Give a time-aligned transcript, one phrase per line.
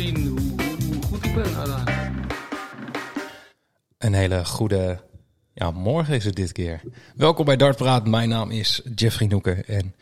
[0.00, 1.98] zien hoe, goed ik ben uiteindelijk.
[3.98, 5.00] Een hele goede
[5.54, 6.80] ja, morgen is het dit keer.
[7.16, 8.06] Welkom bij Dartpraat.
[8.06, 9.66] Mijn naam is Jeffrey Noeken.
[9.66, 9.94] En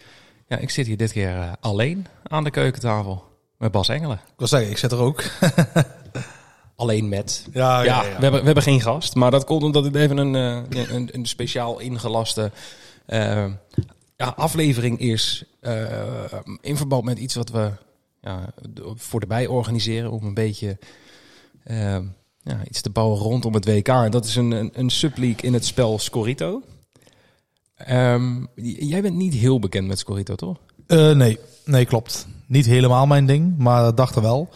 [0.49, 3.25] ja, ik zit hier dit keer eh, alleen aan de keukentafel
[3.57, 4.17] met Bas Engelen.
[4.17, 5.23] Ik wil zeggen, ik zit er ook.
[6.77, 7.47] Alleen met.
[7.53, 9.15] Ja, Ja, We, hebben, we hebben geen gast.
[9.15, 12.51] Maar dat komt omdat het even een, eh, een, een speciaal ingelaste
[13.07, 13.47] eh,
[14.17, 15.45] ja, aflevering is.
[15.61, 15.83] eh,
[16.61, 17.71] in verband met iets wat we
[18.21, 18.55] ja,
[18.95, 20.11] voor de bij organiseren.
[20.11, 20.79] Om een beetje
[21.65, 21.99] eh,
[22.43, 23.89] ja, iets te bouwen rondom het WK.
[23.89, 26.63] En dat is een, een, een subleague in het spel Scorito.
[27.75, 28.45] Ehm,
[28.79, 30.57] jij bent niet heel bekend met Scorito, toch?
[30.87, 32.27] Eh, nee, nee, klopt.
[32.47, 34.49] Niet helemaal mijn ding, maar dat dacht er wel.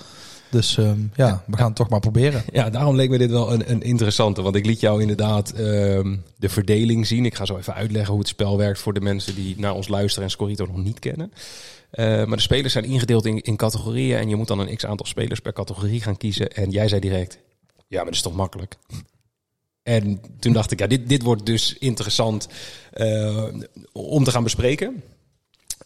[0.50, 2.42] Dus ehm, ja, we gaan het toch maar proberen.
[2.52, 4.42] Ja, daarom leek me dit wel een, een interessante.
[4.42, 7.24] Want ik liet jou inderdaad ehm, de verdeling zien.
[7.24, 9.88] Ik ga zo even uitleggen hoe het spel werkt voor de mensen die naar ons
[9.88, 11.32] luisteren en Scorito nog niet kennen.
[11.92, 14.18] Eh, maar de spelers zijn ingedeeld in, in categorieën.
[14.18, 16.52] En je moet dan een x aantal spelers per categorie gaan kiezen.
[16.52, 17.38] En jij zei direct,
[17.88, 18.76] ja, maar dat is toch makkelijk.
[19.82, 22.48] En toen dacht ik, ja, dit, dit wordt dus interessant
[22.92, 23.46] eh,
[23.92, 25.02] om te gaan bespreken.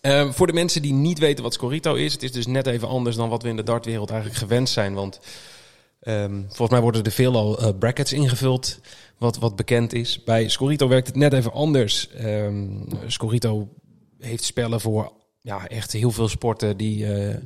[0.01, 2.89] Eh, voor de mensen die niet weten wat Scorito is, het is dus net even
[2.89, 4.95] anders dan wat we in de dartwereld eigenlijk gewend zijn.
[4.95, 5.21] Want
[6.01, 8.79] ehm, volgens mij worden er veelal brackets ingevuld,
[9.19, 10.25] wat, wat bekend is.
[10.25, 12.09] Bij Scorito werkt het net even anders.
[12.11, 12.65] Ehm
[13.07, 13.69] Scorito
[14.19, 15.13] heeft spellen voor
[15.47, 17.37] ja, echt heel veel sporten die eh,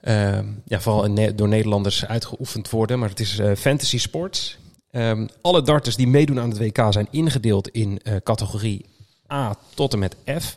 [0.00, 2.98] ehm, ja, vooral door Nederlanders uitgeoefend worden.
[2.98, 4.58] Maar het is eh, fantasy sports.
[4.90, 8.86] Ehm, alle darters die meedoen aan het WK zijn ingedeeld in eh, categorie
[9.32, 10.56] A tot en met F.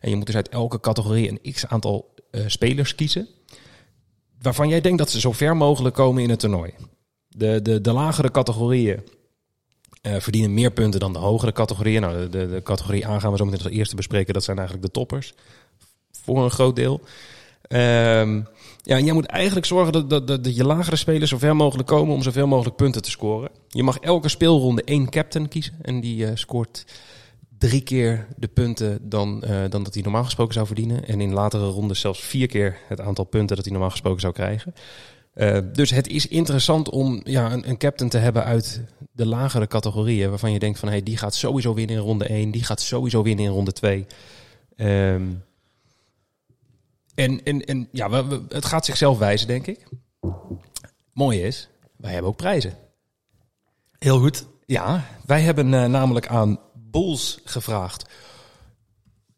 [0.00, 2.14] En je moet dus uit elke categorie een x aantal
[2.46, 3.28] spelers kiezen.
[4.42, 6.72] Waarvan jij denkt dat ze zo ver mogelijk komen in het toernooi.
[7.28, 9.02] De, de, de lagere categorieën
[10.02, 12.00] verdienen meer punten dan de hogere categorieën.
[12.00, 14.34] Nou, de, de, de categorie A gaan we zo meteen als eerste bespreken.
[14.34, 15.34] Dat zijn eigenlijk de toppers.
[16.24, 17.00] Voor een groot deel.
[17.62, 18.40] Ehm,
[18.82, 21.88] ja, en jij moet eigenlijk zorgen dat, dat, dat, je lagere spelers zo ver mogelijk
[21.88, 23.50] komen om zoveel mogelijk punten te scoren.
[23.68, 25.74] Je mag elke speelronde één captain kiezen.
[25.82, 26.84] En die eh, scoort
[27.58, 31.06] drie keer de punten dan, eh, dan dat hij normaal gesproken zou verdienen.
[31.06, 34.32] En in latere rondes zelfs vier keer het aantal punten dat hij normaal gesproken zou
[34.32, 34.74] krijgen.
[35.34, 39.66] Eh, dus het is interessant om ja, een, een captain te hebben uit de lagere
[39.66, 40.28] categorieën.
[40.28, 42.50] Waarvan je denkt van hey, die gaat sowieso winnen in ronde 1.
[42.50, 44.06] Die gaat sowieso winnen in ronde 2.
[44.76, 45.22] Ehm,
[47.14, 49.86] en, en, en ja, we- we- het gaat zichzelf wijzen, denk ik.
[51.12, 52.76] Mooi is, wij hebben ook prijzen.
[53.98, 54.46] Heel goed.
[54.66, 58.04] Ja, wij hebben eh, namelijk aan Bulls gevraagd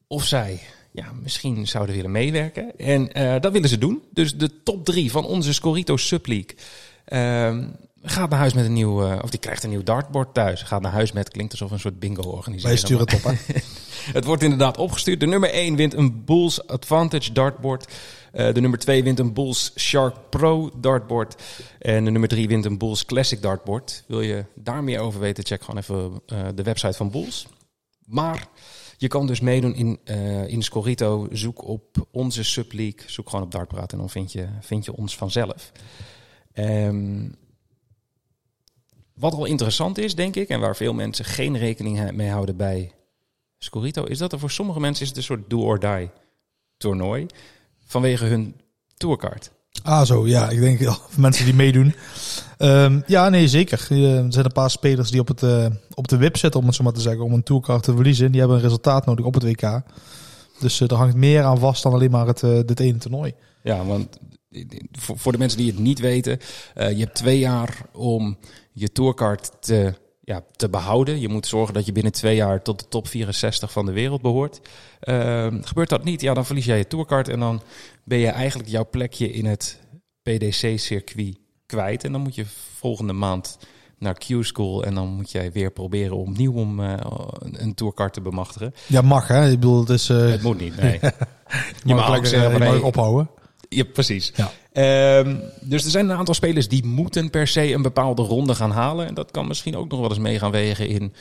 [0.07, 0.61] of zij
[0.93, 2.77] ja, misschien zouden willen meewerken.
[2.79, 4.03] En eh, dat willen ze doen.
[4.13, 6.57] Dus de top drie van onze Scorito Subleague
[7.05, 7.69] ehm,
[8.11, 10.63] gaat naar huis met een nieuw, eh, of die krijgt een nieuw dartboard thuis.
[10.63, 12.71] Gaat naar huis met, klinkt alsof een soort bingo organiseren.
[12.71, 13.35] Wij sturen het op, hè?
[14.13, 15.21] Het wordt inderdaad opgestuurd.
[15.21, 17.93] De nummer 1 wint een Bulls Advantage dartboard.
[18.33, 21.43] Eh, de nummer 2 wint een Bulls Shark Pro dartboard.
[21.79, 24.05] En de nummer 3 wint een Bulls Classic dartboard.
[24.07, 27.47] Wil je daar meer over weten, check gewoon even eh, de website van Bulls.
[28.05, 28.47] Maar
[28.97, 31.29] je kan dus meedoen in, eh in Scorito.
[31.31, 33.03] Zoek op onze subleague.
[33.07, 35.73] Zoek gewoon op Dartpraat en dan vind je, vind je ons vanzelf.
[36.53, 37.29] Ehm,
[39.19, 42.93] wat al interessant is, denk ik, en waar veel mensen geen rekening mee houden bij
[43.59, 46.11] Scorito, is dat er voor sommige mensen is het een soort do-or-die
[46.77, 47.27] toernooi
[47.87, 48.55] vanwege hun
[48.97, 49.51] tourkaart.
[49.83, 50.49] Ah, zo, ja.
[50.51, 51.95] Ik denk ja, mensen die meedoen.
[52.59, 53.87] Ehm, ja, nee, zeker.
[53.91, 56.67] Eh, Er zijn een paar spelers die op, het, eh, op de wip zitten, om
[56.67, 58.31] het zo maar te zeggen, om een tourcard te verliezen.
[58.31, 59.81] Die hebben een resultaat nodig op het WK.
[60.61, 63.35] Dus eh, er hangt meer aan vast dan alleen maar het, dit ene toernooi.
[63.63, 64.19] Ja, want
[64.93, 66.39] voor, voor de mensen die het niet weten,
[66.75, 68.39] eh, je hebt twee jaar om
[68.73, 71.21] je tourkaart te, ja, te behouden.
[71.21, 74.23] Je moet zorgen dat je binnen twee jaar tot de top 64 van de wereld
[74.23, 74.61] behoort.
[75.01, 77.63] Ehm, gebeurt dat niet, ja, dan verlies jij je tourkaart en dan
[78.05, 79.81] ben je eigenlijk jouw plekje in het
[80.23, 82.05] PDC-circuit kwijt.
[82.05, 82.45] En dan moet je
[82.79, 83.59] volgende maand
[83.99, 86.95] naar Q-School en dan moet jij weer proberen opnieuw om eh,
[87.53, 88.75] een tourkaart te bemachtigen.
[88.87, 89.45] Ja, mag hè.
[89.45, 90.09] Ik bedoel, het is...
[90.09, 91.01] eh Het moet niet, nee.
[91.85, 93.31] je mag, ook zeggen ophouden.
[93.77, 94.33] Ja, precies.
[94.37, 94.51] Ja.
[94.73, 98.71] Ehm, dus er zijn een aantal spelers die moeten per se een bepaalde ronde gaan
[98.71, 99.07] halen.
[99.07, 101.13] En dat kan misschien ook nog wel eens mee gaan wegen in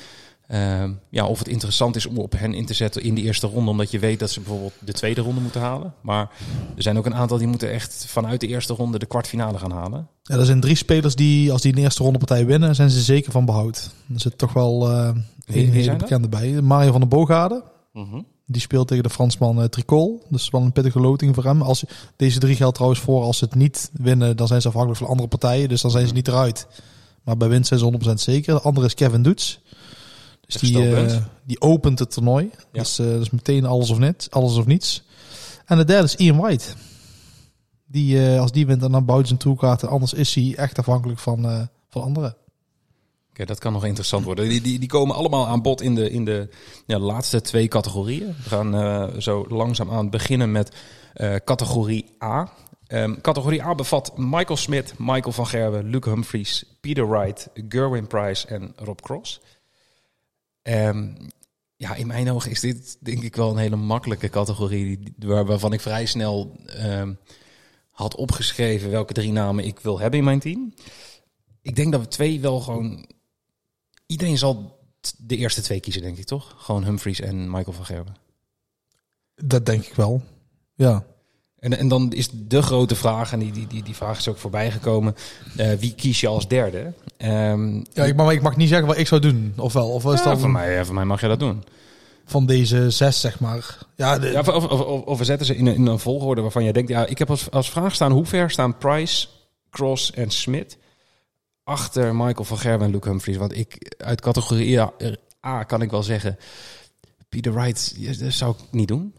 [0.48, 3.48] ehm, ja, of het interessant is om op hen in te zetten in die eerste
[3.48, 3.72] ronde.
[3.72, 5.94] Omdat je weet dat ze bijvoorbeeld de tweede ronde moeten halen.
[6.02, 6.30] Maar
[6.76, 9.72] er zijn ook een aantal die moeten echt vanuit de eerste ronde de kwartfinale gaan
[9.72, 10.08] halen.
[10.24, 12.90] Ja, er zijn drie spelers die, als die in de eerste ronde partij winnen, zijn
[12.90, 13.90] ze zeker van behoud.
[14.14, 14.80] Er zit toch wel
[15.46, 16.62] Wie- een hele bekende bij.
[16.62, 17.64] Mario van der Boogaarde.
[18.48, 20.26] Die speelt tegen de Fransman eh, Tricol.
[20.30, 21.62] Dus wel een pittige loting voor hem.
[21.62, 21.84] Als,
[22.16, 25.10] deze drie geldt trouwens voor als ze het niet winnen, dan zijn ze afhankelijk van
[25.10, 25.70] andere partijen.
[25.70, 26.68] Dus dan zijn ze niet eruit.
[27.24, 28.54] Maar bij winst zijn ze 100% zeker.
[28.54, 29.60] De andere is Kevin Doets.
[30.48, 32.50] Dus die, eh, die opent het toernooi.
[32.72, 35.04] Dus, eh, dus meteen alles of, net, alles of niets.
[35.66, 36.66] En de derde is Ian White.
[37.88, 39.90] Die, als die wint, dan bouwt hij zijn tourkaarten.
[39.90, 42.36] Anders is hij echt afhankelijk van, van anderen.
[43.44, 44.50] Dat kan nog interessant worden.
[44.50, 46.50] Die, die, die komen allemaal aan bod in de, in de
[46.86, 48.28] ja, laatste twee categorieën.
[48.28, 50.76] We gaan eh, zo langzaam aan beginnen met
[51.14, 52.50] eh, categorie A.
[52.88, 58.48] Ehm, categorie A bevat Michael Smit, Michael van Gerwen, Luke Humphries, Peter Wright, Gerwin Price
[58.48, 59.42] en Rob Cross.
[60.62, 61.08] Ehm,
[61.76, 65.14] ja, in mijn ogen is dit denk ik wel een hele makkelijke categorie.
[65.18, 67.14] waarvan ik vrij snel ehm,
[67.92, 70.74] had opgeschreven welke drie namen ik wil hebben in mijn team.
[71.62, 73.06] Ik denk dat we twee wel gewoon...
[74.06, 74.80] Iedereen zal
[75.18, 76.56] de eerste twee kiezen, denk ik, toch?
[76.58, 78.16] Gewoon Humphries en Michael van Gerwen.
[79.36, 80.22] Dat denk ik wel.
[80.76, 81.04] Ja.
[81.60, 84.38] En, en dan is de grote vraag, en die, die, die, die vraag is ook
[84.38, 85.16] voorbij gekomen...
[85.58, 86.94] eh, wie kies je als derde?
[87.18, 89.54] Ehm, Ja, ik, maar ik mag niet zeggen wat ik zou doen.
[89.58, 89.90] Of wel?
[89.90, 91.64] Of is ja, dat voor, mij, eh, voor mij mag je dat doen.
[92.26, 93.78] van deze zes, zeg maar?
[93.96, 96.42] Ja, de, Ja, of, of, of, of we zetten ze in een, in een volgorde
[96.42, 96.90] waarvan jij denkt...
[96.90, 99.28] Ja, ik heb als, als vraag staan, hoe ver staan Price,
[99.70, 100.78] Cross en Smit...
[101.66, 103.38] achter Michael van Gerwen en Luke Humphries?
[103.38, 104.94] Want ik, uit categorie A,
[105.46, 106.38] A kan ik wel zeggen...
[107.30, 109.14] Peter Wright, dat zou ik niet doen.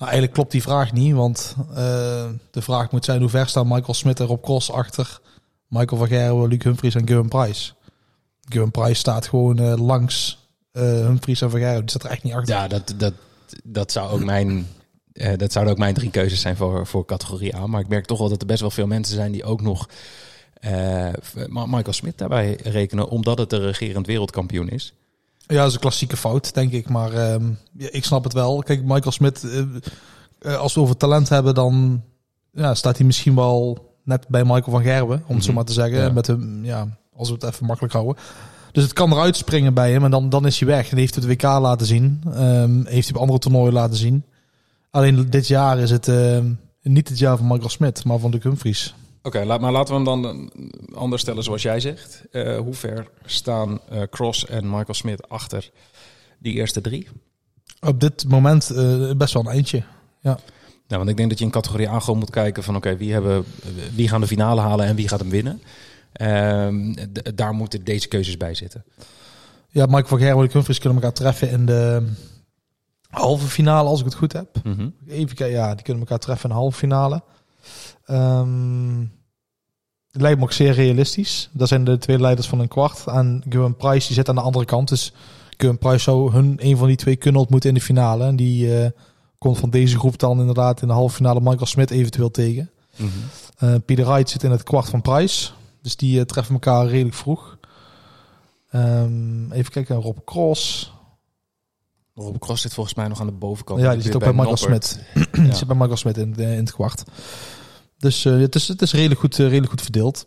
[0.00, 3.68] Nou, eigenlijk klopt die vraag niet, want eh, de vraag moet zijn hoe ver staan
[3.68, 5.20] Michael Smit en Rob Cross achter
[5.68, 7.72] Michael van Gerwen, Luc Humphries en Gavin Price.
[8.40, 10.38] Gavin Price staat gewoon eh, langs
[10.72, 11.80] eh, Humphries en van Gerwen.
[11.80, 12.54] Die staat er echt niet achter.
[12.54, 13.12] Ja, dat, dat,
[13.64, 14.66] dat, zou ook mijn,
[15.36, 17.66] dat zouden ook mijn drie keuzes zijn voor, voor categorie A.
[17.66, 19.88] Maar ik merk toch wel dat er best wel veel mensen zijn die ook nog
[21.48, 24.92] Michael Smit daarbij rekenen, omdat het de regerend wereldkampioen is.
[25.46, 26.88] Ja, dat is een klassieke fout, denk ik.
[26.88, 28.62] Maar ehm, ja, ik snap het wel.
[28.62, 29.58] Kijk, Michael Smit, eh,
[30.38, 32.02] eh, als we over talent hebben, dan
[32.52, 35.56] ja, staat hij misschien wel net bij Michael van Gerwen, om het zo Mhm.
[35.56, 35.98] maar te zeggen.
[35.98, 36.10] Ja.
[36.12, 38.16] Met hem, ja, als we het even makkelijk houden.
[38.72, 40.90] Dus het kan eruit springen bij hem en dan, dan is hij weg.
[40.90, 42.22] En heeft het WK laten zien.
[42.34, 44.24] Ehm, heeft hij op andere toernooien laten zien.
[44.90, 46.52] Alleen dit jaar is het ehm,
[46.82, 48.94] niet het jaar van Michael Smit, maar van Luc Humphries.
[49.22, 52.22] Oké, maar laten we hem dan eh, anders stellen zoals jij zegt.
[52.30, 55.70] Eh, hoe ver staan eh, Cross en Michael Smit achter
[56.38, 57.08] die eerste drie?
[57.80, 58.72] Op dit moment
[59.16, 59.82] best wel een eindje.
[60.22, 63.12] Nou, want ik denk dat je in categorie A gewoon moet kijken van oké, wie,
[63.12, 63.44] hebben,
[63.94, 65.62] wie gaan de finale halen en wie gaat hem winnen.
[66.12, 66.94] Ehm,
[67.34, 68.84] daar moeten deze keuzes bij zitten.
[69.68, 72.06] Ja, Michael van Gerwen en Humphries kunnen elkaar treffen in de
[73.08, 74.48] halve finale, als ik het goed heb.
[74.64, 74.88] Mhm.
[75.08, 77.22] Even kijken, ja, die kunnen elkaar treffen in de halve finale.
[80.10, 81.48] Het lijkt me ook zeer realistisch.
[81.52, 83.06] Dat zijn de twee leiders van een kwart.
[83.06, 84.88] En Gwen Price die zit aan de andere kant.
[84.88, 85.12] Dus
[85.56, 88.24] Gwen Price zou hun een van die twee kunnen ontmoeten in de finale.
[88.24, 88.90] En die eh,
[89.38, 92.70] komt van deze groep dan inderdaad in de halve finale Michael Smit eventueel tegen.
[92.96, 93.08] Mhm.
[93.56, 95.50] Eh Peter Wright zit in het kwart van Price.
[95.82, 97.58] Dus die eh, treffen elkaar redelijk vroeg.
[98.70, 100.92] Ehm, even kijken, Rob Cross.
[102.14, 103.80] Rob Cross zit volgens mij nog aan de bovenkant.
[103.80, 104.56] Ja, die zit ook bij Michael.
[104.56, 105.00] Smit.
[105.32, 107.04] Die zit bij Michael Smit in, in het kwart.
[108.00, 110.24] Dus eh, het, is, het is redelijk goed, eh, redelijk goed verdeeld.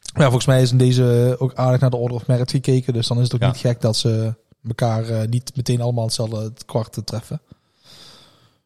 [0.00, 2.92] Ja, volgens mij is in deze ook aardig naar de Order of Merit gekeken.
[2.92, 3.46] Dus dan is het ook Ja.
[3.46, 4.34] niet gek dat ze
[4.68, 7.40] elkaar eh, niet meteen allemaal hetzelfde het kwart treffen.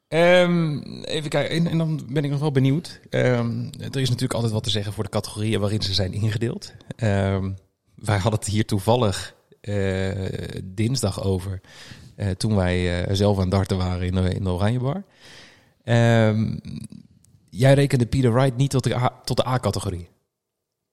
[0.08, 3.00] Ehm, even kijken, en, en dan ben ik nog wel benieuwd.
[3.10, 6.72] Ehm, er is natuurlijk altijd wat te zeggen voor de categorieën waarin ze zijn ingedeeld.
[6.96, 7.50] Ehm,
[7.94, 9.34] wij hadden het hier toevallig
[10.64, 11.60] dinsdag over.
[12.36, 15.02] toen wij zelf aan darten waren in de, in de Oranje Bar.
[15.84, 16.56] Ehm,
[17.58, 20.08] jij rekende Peter Wright niet tot de A- tot de A-categorie.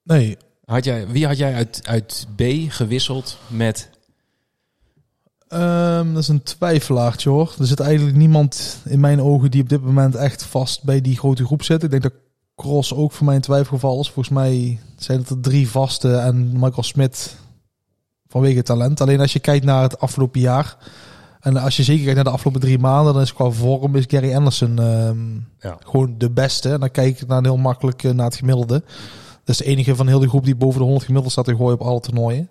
[0.03, 3.89] Nee, Had jij, wie had jij uit, uit B gewisseld met...
[5.48, 7.55] ehm, dat is een twijfelaartje hoor.
[7.60, 11.17] Er zit eigenlijk niemand in mijn ogen die op dit moment echt vast bij die
[11.17, 11.84] grote groep zit.
[11.84, 12.13] Ik denk dat
[12.55, 14.10] Cross ook voor mij een twijfelgeval is.
[14.12, 17.36] Volgens mij zijn het er drie vaste en Michael Smit
[18.27, 19.01] vanwege talent.
[19.01, 20.77] Alleen als je kijkt naar het afgelopen jaar
[21.45, 24.03] en als je zeker kijkt naar de afgelopen drie maanden, dan is qua vorm is
[24.07, 25.77] Gary Anderson ehm, Ja.
[25.85, 26.69] gewoon de beste.
[26.71, 28.83] En dan kijk ik naar heel makkelijk eh, naar het gemiddelde.
[29.43, 31.55] Dat is de enige van heel de groep die boven de 100 gemiddeld staat te
[31.55, 32.49] gooien op alle toernooien.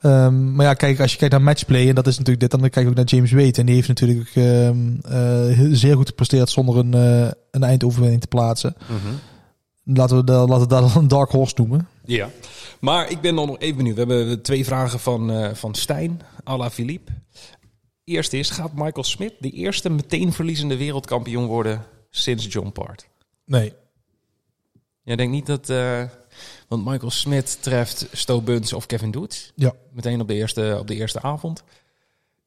[0.00, 2.70] Ehm, maar ja, kijk, als je kijkt naar matchplay, en dat is natuurlijk dit, dan
[2.70, 3.52] kijk je ook naar James Wade.
[3.60, 8.26] En die heeft natuurlijk ehm, eh, zeer goed gepresteerd zonder een, eh, een eindoverwinning te
[8.26, 8.74] plaatsen.
[9.84, 11.88] Laten we, da- laten we dat een dark horse noemen.
[12.04, 12.28] Ja,
[12.80, 13.94] maar ik ben dan nog even benieuwd.
[13.96, 17.12] We hebben twee vragen van, eh, van Stijn, à la Philippe.
[18.04, 23.08] Eerst is, gaat Michael Smit de eerste meteen verliezende wereldkampioen worden sinds John Part?
[23.44, 23.72] Nee.
[25.02, 25.70] Jij denkt niet dat...
[25.70, 26.02] eh,
[26.68, 29.52] want Michael Smit treft Sto Buns of Kevin Doets.
[29.54, 29.72] Ja.
[29.92, 31.62] Meteen op de eerste, op de eerste avond.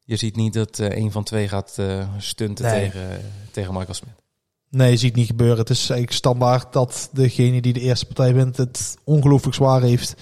[0.04, 2.80] Je ziet niet dat eh, een van twee gaat eh, stunten Nee.
[2.90, 4.14] tegen, tegen Michael Smit.
[4.70, 5.58] Nee, je ziet niet gebeuren.
[5.58, 10.14] Het is eigenlijk standaard dat degene die de eerste partij wint het ongelooflijk zwaar heeft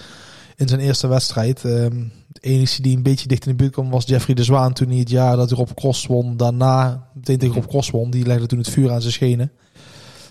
[0.57, 1.65] in zijn eerste wedstrijd.
[1.65, 4.73] Ehm, de enige die een beetje dicht in de buurt kwam was Jeffrey de Zwaan
[4.73, 6.37] toen hij het jaar dat hij Rob Cross won.
[6.37, 8.11] Daarna meteen tegen Rob Cross won.
[8.11, 9.53] Die legde toen het vuur aan zijn schenen.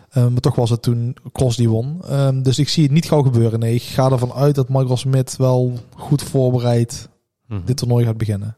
[0.10, 2.02] Eh, maar toch was het toen Cross die won.
[2.08, 3.60] Ehm, dus ik zie het niet gauw gebeuren.
[3.60, 7.10] Nee, ik ga ervan uit dat Michael Smit wel goed voorbereid
[7.48, 7.66] Mhm.
[7.66, 8.58] dit toernooi gaat beginnen.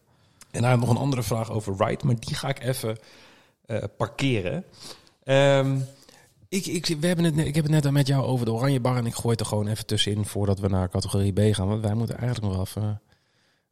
[0.52, 2.98] En hij had nog een andere vraag over Wright, maar die ga ik even
[3.66, 4.64] eh, parkeren.
[5.24, 5.76] Ehm,
[6.50, 8.80] ik, ik, we hebben het, net- ik heb het net met jou over de Oranje
[8.80, 11.68] Bar en ik gooi het er gewoon even tussenin voordat we naar categorie B gaan.
[11.68, 13.02] Want wij moeten eigenlijk nog wel even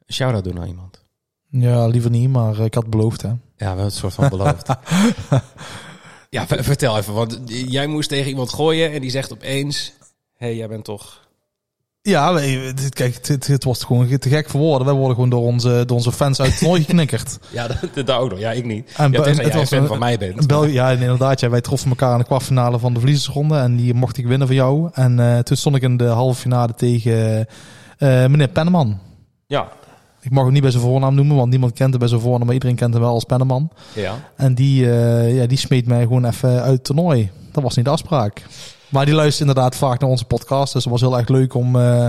[0.06, 1.04] een shout-out doen aan iemand.
[1.50, 3.28] Ja, liever niet, maar ik had beloofd hè.
[3.28, 4.68] Ja, we hebben het soort van beloofd.
[6.30, 9.94] ja, ver- vertel even, want jij moest tegen iemand gooien en die zegt opeens...
[10.36, 11.25] Hé, hey, jij bent toch...
[12.08, 12.40] Ja,
[12.90, 14.86] kijk, het, het, was gewoon te gek voor woorden.
[14.88, 17.38] Wij worden gewoon door onze, door onze fans uit het toernooi geknikkerd.
[17.52, 18.40] Ja, dat, dat ook nog.
[18.40, 18.92] Ja, ik niet.
[18.98, 20.48] En ja, het was fan een- van mij bent.
[20.48, 21.40] België, ja, inderdaad.
[21.40, 23.58] Ja, wij troffen elkaar in de kwartfinale van de verliezersronde.
[23.58, 24.90] En die mocht ik winnen van jou.
[24.94, 27.48] En eh, toen stond ik in de halve finale tegen
[27.98, 29.00] eh, meneer Penneman.
[29.48, 29.68] Ja,
[30.22, 32.46] Ik mag hem niet bij zijn voornaam noemen, want niemand kent hem bij zijn voornaam.
[32.46, 33.70] Maar iedereen kent hem wel als Penneman.
[33.94, 34.14] ja.
[34.36, 37.32] En die, eh, ja, die smeet mij gewoon even uit het toernooi.
[37.52, 38.42] Dat was niet de afspraak.
[38.90, 40.74] Maar die luistert inderdaad vaak naar onze podcast.
[40.74, 42.08] Dus het was heel erg leuk om, eh,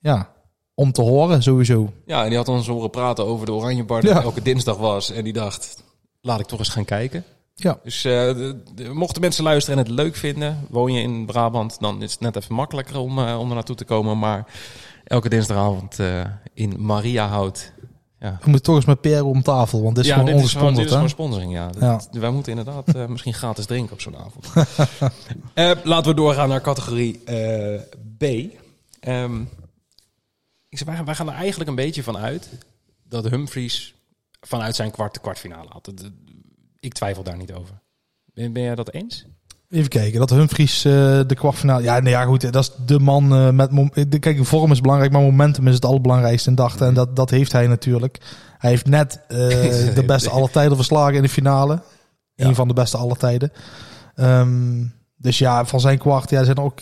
[0.00, 0.28] ja,
[0.74, 1.92] om te horen, sowieso.
[2.06, 4.22] Ja, en die had ons horen praten over de Oranje Bar die Ja.
[4.22, 5.10] elke dinsdag was.
[5.10, 5.82] En die dacht,
[6.20, 7.24] laat ik toch eens gaan kijken.
[7.54, 7.78] Ja.
[7.84, 11.76] Dus eh, de- de- mochten mensen luisteren en het leuk vinden, woon je in Brabant,
[11.80, 14.18] dan is het net even makkelijker om, eh, om er naartoe te komen.
[14.18, 14.46] Maar
[15.04, 15.98] elke dinsdagavond
[16.54, 17.72] in Mariahout.
[18.20, 20.52] Ja, We moeten toch eens met Per om tafel, want dit is ja, gewoon is
[20.52, 21.70] gewoon, dit is gewoon sponsoring, ja.
[21.80, 22.00] Ja.
[22.10, 24.46] Wij moeten inderdaad eh, misschien gratis drinken op zo'n avond.
[25.54, 27.80] Eh, laten we doorgaan naar categorie eh,
[28.18, 28.22] B.
[29.00, 29.40] Ehm,
[30.68, 32.48] ik zeg, wij, wij gaan er eigenlijk een beetje van uit
[33.02, 33.94] dat Humphries
[34.40, 35.92] vanuit zijn kwart kwartfinale had.
[36.78, 37.80] Ik twijfel daar niet over.
[38.24, 39.26] Ben, ben jij dat eens?
[39.68, 40.92] Even kijken, dat Humphries eh,
[41.26, 41.82] de kwartfinale...
[41.82, 43.70] Ja, nee, ja, goed, dat is de man eh, met...
[44.12, 46.86] de- Kijk, vorm is belangrijk, maar momentum is het allerbelangrijkste in dachten.
[46.86, 48.18] En dat, dat heeft hij natuurlijk.
[48.58, 49.38] Hij heeft net eh,
[49.94, 51.82] de beste aller tijden verslagen in de finale.
[52.34, 52.46] Ja.
[52.46, 53.52] Een van de beste aller tijden.
[54.14, 54.84] Ehm,
[55.16, 56.78] dus ja, van zijn kwart, ja, zijn ook...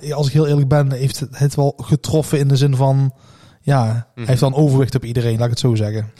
[0.00, 3.14] Ja, als ik heel eerlijk ben, heeft het, wel getroffen in de zin van...
[3.60, 6.12] Ja, hij heeft wel een overwicht op iedereen, laat ik het zo zeggen.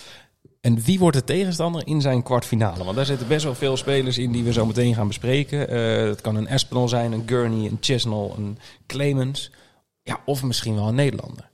[0.61, 2.85] En wie wordt de tegenstander in zijn kwartfinale?
[2.85, 5.69] Want daar zitten best wel veel spelers in die we zo meteen gaan bespreken.
[5.69, 9.51] Eh, het kan een Espinol zijn, een Gurney, een Chisnell, een Clemens.
[10.03, 11.49] Ja, of misschien wel een Nederlander.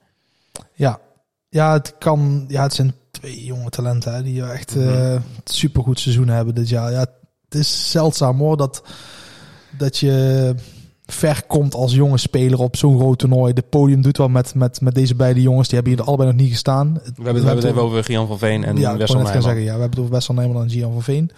[0.72, 1.00] Ja,
[1.48, 2.44] ja het kan.
[2.48, 6.90] Ja, het zijn twee jonge talenten hè, die echt eh supergoed seizoen hebben dit jaar.
[6.90, 7.06] Ja,
[7.44, 8.82] het is zeldzaam hoor dat,
[9.78, 10.54] dat je
[11.06, 13.52] ver komt als jonge speler op zo'n groot toernooi.
[13.52, 15.68] De podium doet wel met, met, met deze beide jongens.
[15.68, 16.92] Die hebben hier allebei nog niet gestaan.
[16.94, 19.42] We hebben, we hebben het even over Gian van Veen en ja, Wessel Nijman.
[19.42, 21.30] zeggen, ja, we hebben het over Wessel Nijman en Gian van Veen.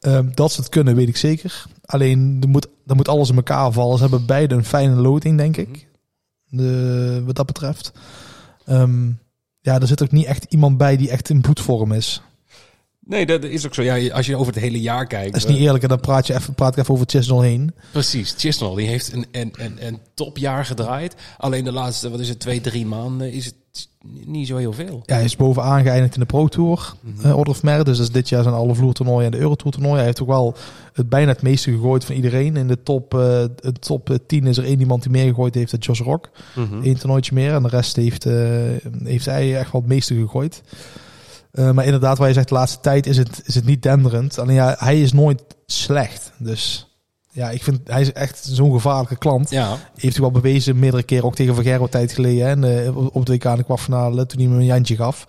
[0.00, 1.64] Ehm, dat ze het kunnen, weet ik zeker.
[1.84, 3.96] Alleen, er moet, er moet alles in elkaar vallen.
[3.96, 5.88] Ze hebben beide een fijne loting, denk ik.
[6.48, 7.92] De, wat dat betreft.
[8.64, 9.06] Ehm,
[9.60, 12.22] ja, er zit ook niet echt iemand bij die echt in bloedvorm is.
[13.08, 13.82] Nee, dat is ook zo.
[13.82, 15.32] Ja, als je over het hele jaar kijkt.
[15.32, 15.82] Dat is niet eerlijk.
[15.82, 17.74] En dan praat, je even, praat ik even over Chisnell heen.
[17.92, 21.14] Precies, Chisnell die heeft een, een, een, een topjaar gedraaid.
[21.36, 23.54] Alleen de laatste, wat is het, twee, drie maanden is het
[24.24, 25.02] niet zo heel veel.
[25.06, 26.94] Ja, hij is bovenaan geëindigd in de Pro Tour.
[27.22, 27.86] eh, Order of Merit.
[27.86, 29.94] Dus dat is dit jaar zijn alle vloertoernooien en de Eurotour.
[29.94, 30.56] Hij heeft ook wel
[30.92, 32.56] het bijna het meeste gegooid van iedereen.
[32.56, 33.20] In de top, eh
[33.56, 35.70] de top eh, 10 is er één iemand die meer gegooid heeft.
[35.70, 36.30] Dat Josh Rock.
[36.82, 37.54] Eén toernooitje meer.
[37.54, 38.34] En de rest heeft, eh,
[39.04, 40.62] heeft hij echt wel het meeste gegooid.
[41.56, 44.38] Eh, maar inderdaad, waar je zegt, de laatste tijd is het, is het niet denderend.
[44.38, 46.32] Alleen ja, hij is nooit slecht.
[46.38, 46.88] Dus
[47.30, 49.50] ja, ik vind, hij is echt zo'n gevaarlijke klant.
[49.50, 52.64] Ja, Heeft hij wel bewezen, meerdere keren ook tegen Van Gerro tijd geleden.
[52.64, 55.26] En, op de WK in de kwartfinale, toen hij me een jantje gaf.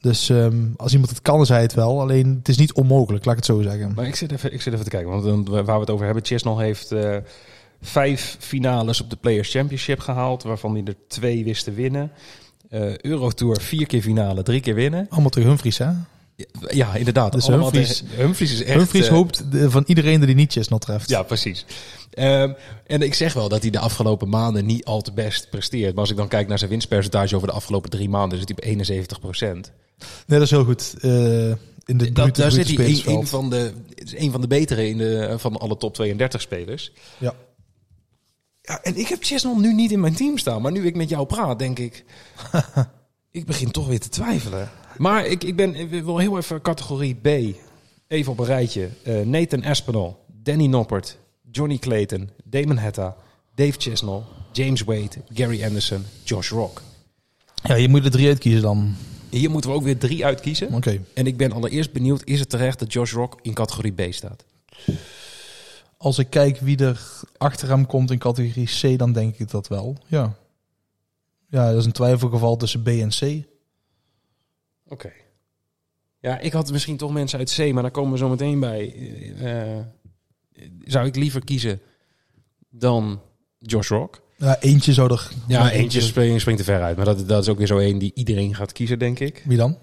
[0.00, 2.00] Dus ehm, als iemand het kan, is hij het wel.
[2.00, 3.92] Alleen, het is niet onmogelijk, laat ik het zo zeggen.
[3.94, 5.10] maar ik zit even, ik zit even te kijken.
[5.10, 7.16] Want waar we het over hebben, Chisnell heeft eh,
[7.80, 10.42] vijf finales op de Players Championship gehaald.
[10.42, 12.12] Waarvan hij er twee wist te winnen.
[12.72, 15.06] Eh Eurotour vier keer finale, drie keer winnen.
[15.10, 15.90] Allemaal tegen Humphries, hè?
[16.68, 17.32] Ja, inderdaad.
[17.32, 18.76] Dus Humphries- Humphries is echt...
[18.76, 21.08] Humphries eh, hoopt van iedereen dat hij niet Chesnell treft.
[21.08, 21.64] Ja, precis.
[22.10, 22.52] Ehm,
[22.86, 25.90] en ik zeg wel dat hij de afgelopen maanden niet al te best presteert.
[25.92, 28.56] Maar als ik dan kijk naar zijn winstpercentage over de afgelopen drie maanden, zit hij
[28.56, 29.70] op 71 procent.
[30.26, 30.94] Nee, dat is heel goed.
[31.00, 31.10] eh,
[31.84, 34.88] in de Dat, daar zit hij een, een van de, is een van de betere
[34.88, 36.92] in de, van alle top 32 spelers.
[37.18, 37.34] Ja.
[38.72, 40.62] Ja, en ik heb Chesnell nu niet in mijn team staan.
[40.62, 42.04] Maar nu ik met jou praat, denk ik...
[43.30, 44.70] ik begin toch weer te twijfelen.
[44.96, 47.56] Maar ik, ik, ben, ik wil heel even categorie B.
[48.08, 48.88] Even op een rijtje.
[49.02, 51.18] Eh, Nathan Aspinall, Danny Noppert,
[51.50, 53.16] Johnny Clayton, Damon Hetta,
[53.54, 54.20] Dave Chesnell,
[54.52, 56.82] James Wade, Gary Anderson, Josh Rock.
[57.62, 58.94] ja, je moet er drie uitkiezen dan.
[59.30, 60.74] Hier moeten we ook weer drie uitkiezen.
[60.74, 61.00] Oké.
[61.14, 64.44] En ik ben allereerst benieuwd, is het terecht dat Josh Rock in categorie B staat?
[66.02, 67.00] Als ik kijk wie er
[67.36, 69.96] achter hem komt in categorie C, dan denk ik dat wel.
[70.06, 70.34] Ja.
[71.48, 73.46] Ja, dat is een twijfelgeval tussen B en C.
[74.88, 75.12] Oké.
[76.18, 78.94] Ja, ik had misschien toch mensen uit C, maar daar komen we zo meteen bij.
[79.38, 79.84] Eh, eh,
[80.84, 81.80] zou ik liever kiezen
[82.70, 83.20] dan
[83.58, 84.22] Josh Rock.
[84.36, 85.30] Ja, eentje zou er...
[85.48, 86.96] Ja, eentje springt, springt er ver uit.
[86.96, 89.42] Maar dat, dat is ook weer zo één die iedereen gaat kiezen, denk ik.
[89.44, 89.78] Wie dan?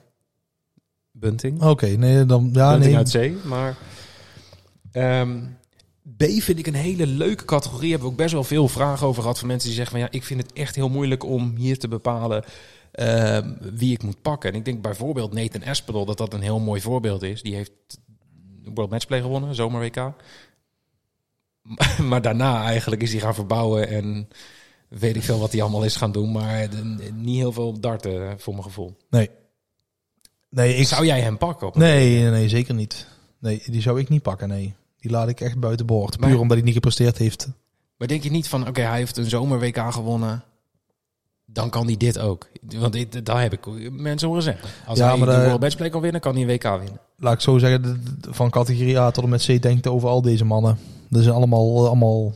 [1.11, 1.61] Bunting.
[1.61, 2.49] Oké, nee, dan...
[2.53, 2.97] Ja, Bunting nee.
[2.97, 3.37] uit zee.
[3.45, 3.77] Maar
[4.91, 5.39] ehm,
[6.17, 7.89] B vind ik een hele leuke categorie.
[7.89, 10.05] Hebben we ook best wel veel vragen over gehad van mensen die zeggen van...
[10.05, 12.43] ja, ik vind het echt heel moeilijk om hier te bepalen
[12.91, 14.51] ehm, wie ik moet pakken.
[14.51, 17.41] En ik denk bijvoorbeeld Nathan Espinel dat dat een heel mooi voorbeeld is.
[17.41, 17.71] Die heeft
[18.63, 20.13] World Matchplay gewonnen, zomer WK.
[22.09, 24.27] Maar daarna eigenlijk is hij gaan verbouwen en
[24.87, 26.31] weet ik veel wat hij allemaal is gaan doen.
[26.31, 28.97] Maar de- niet heel veel darten voor mijn gevoel.
[29.09, 29.29] Nee.
[30.49, 31.67] Nee, ik Zou jij hem pakken?
[31.67, 33.07] Op nee, nee, zeker niet.
[33.39, 34.75] Nee, die zou ik niet pakken, nee.
[34.99, 36.17] Die laat ik echt buiten boord.
[36.17, 37.47] Puur Maar- omdat hij niet gepresteerd heeft.
[37.97, 40.43] Maar denk je niet van, oké, hij heeft een zomer WK gewonnen.
[41.45, 42.47] Dan kan hij dit ook.
[42.61, 44.69] Want dit, daar heb ik mensen horen zeggen.
[44.87, 46.99] Als Ja, hij maar de daar- World Matchplay kan winnen, kan hij een WK winnen.
[47.17, 50.45] Laat ik zo zeggen, van categorie A tot en met C denkt over al deze
[50.45, 50.77] mannen.
[51.09, 52.33] Dat zijn allemaal, allemaal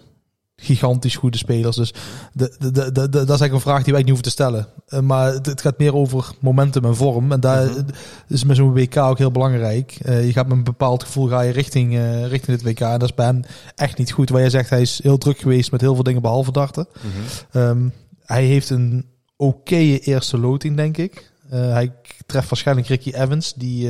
[0.63, 1.75] gigantisch goede spelers.
[1.75, 1.93] Dus
[2.33, 4.67] de, de, de, de, dat is eigenlijk een vraag die wij niet hoeven te stellen.
[4.87, 7.31] Eh, maar het, gaat meer over momentum en vorm.
[7.31, 7.81] En daar Mhm.
[8.27, 9.97] is met zo'n WK ook heel belangrijk.
[10.01, 12.79] Eh, je gaat met een bepaald gevoel ga je richting, eh, richting dit WK.
[12.79, 13.41] En dat is bij hem
[13.75, 14.29] echt niet goed.
[14.29, 16.87] Waar jij zegt, hij is heel druk geweest met heel veel dingen behalve darten.
[17.51, 17.87] Ehm,
[18.25, 19.05] hij heeft een
[19.37, 21.31] oké eerste loting, denk ik.
[21.49, 21.91] Hij
[22.25, 23.89] treft waarschijnlijk Ricky Evans, die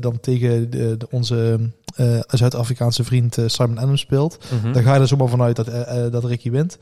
[0.00, 4.38] dan tegen de, de- onze eh, Zuid-Afrikaanse vriend eh, Simon Adams speelt.
[4.52, 4.72] Mhm.
[4.72, 6.78] Dan ga je er zomaar vanuit dat, eh, dat Ricky wint.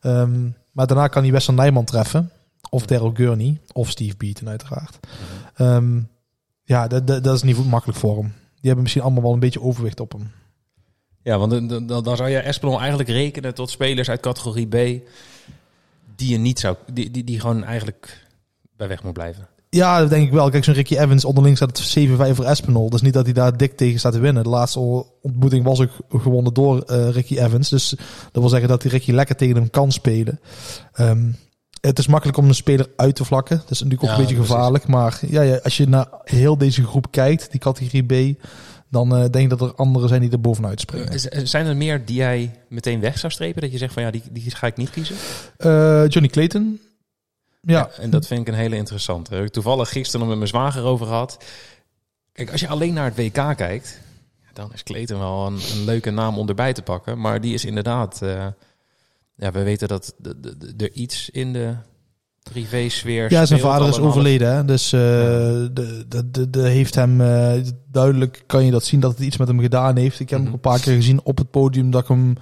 [0.00, 2.30] Ehm, maar daarna kan hij Wessel Nijman treffen.
[2.70, 3.60] Of Daryl Gurney.
[3.72, 4.98] Of Steve Beaton uiteraard.
[5.54, 6.00] Ehm,
[6.64, 8.26] ja, dat, dat, dat is niet makkelijk voor hem.
[8.26, 10.30] Die hebben misschien allemaal wel een beetje overwicht op hem.
[11.22, 15.02] Ja, want dan- zou je Espinol eigenlijk rekenen tot spelers uit categorie B...
[16.16, 16.76] die je niet zou...
[16.92, 18.26] Die, die, die gewoon eigenlijk
[18.76, 19.48] bij weg moet blijven.
[19.70, 20.50] Ja, dat denk ik wel.
[20.50, 22.90] Kijk, zo'n Ricky Evans onderling staat het 7-5 voor Espinol.
[22.90, 24.42] Dus niet dat hij daar dik tegen staat te winnen.
[24.42, 24.78] De laatste
[25.22, 27.68] ontmoeting was ook gewonnen door eh, Ricky Evans.
[27.68, 27.88] Dus
[28.32, 30.40] dat wil zeggen dat hij Ricky lekker tegen hem kan spelen.
[30.92, 31.30] Ehm,
[31.80, 33.56] het is makkelijk om een speler uit te vlakken.
[33.56, 34.54] Dat is natuurlijk ook Ja, een beetje precies.
[34.54, 34.86] gevaarlijk.
[34.86, 38.42] Maar ja, ja, als je naar heel deze groep kijkt, die categorie B...
[38.90, 41.20] dan eh, denk ik dat er anderen zijn die er bovenuit springen.
[41.20, 43.62] Z- Zijn er meer die jij meteen weg zou strepen?
[43.62, 45.16] Dat je zegt van ja, die, die ga ik niet kiezen?
[45.56, 46.80] Eh, Johnny Clayton.
[47.66, 49.30] Ja, En dat vind ik een hele interessante.
[49.30, 51.44] Daar heb ik toevallig gisteren nog met mijn zwager over gehad.
[52.32, 54.00] Kijk, als je alleen naar het WK kijkt,
[54.52, 57.20] dan is Kleten wel een, een leuke naam om erbij te pakken.
[57.20, 58.46] Maar die is inderdaad, eh,
[59.36, 60.14] ja, we weten dat
[60.76, 61.74] er iets in de
[62.42, 64.54] privé-sfeer Ja, zijn vader is overleden.
[64.54, 64.64] Hè?
[64.64, 67.52] Dus eh, de, de, de, de heeft hem eh,
[67.90, 70.20] duidelijk kan je dat zien dat het iets met hem gedaan heeft.
[70.20, 70.54] Ik heb hem Mhm.
[70.54, 72.36] een paar keer gezien op het podium dat ik hem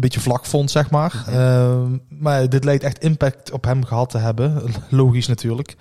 [0.00, 1.24] beetje vlak vond, zeg maar.
[1.26, 1.36] Mhm.
[1.36, 4.62] Ehm, maar dit lijkt echt impact op hem gehad te hebben.
[4.88, 5.76] Logisch natuurlijk.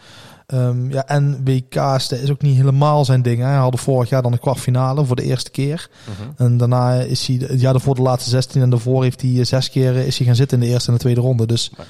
[0.47, 3.39] Ehm, ja, en WK's, is ook niet helemaal zijn ding.
[3.39, 3.45] Hè.
[3.45, 5.89] Hij had vorig jaar dan een kwartfinale voor de eerste keer.
[6.03, 6.43] Mhm.
[6.43, 9.69] En daarna is hij jaar daarvoor de laatste 16 en daarvoor heeft hij eh, zes
[9.69, 11.45] keer is hij gaan zitten in de eerste en de tweede ronde.
[11.45, 11.83] Dus Ja.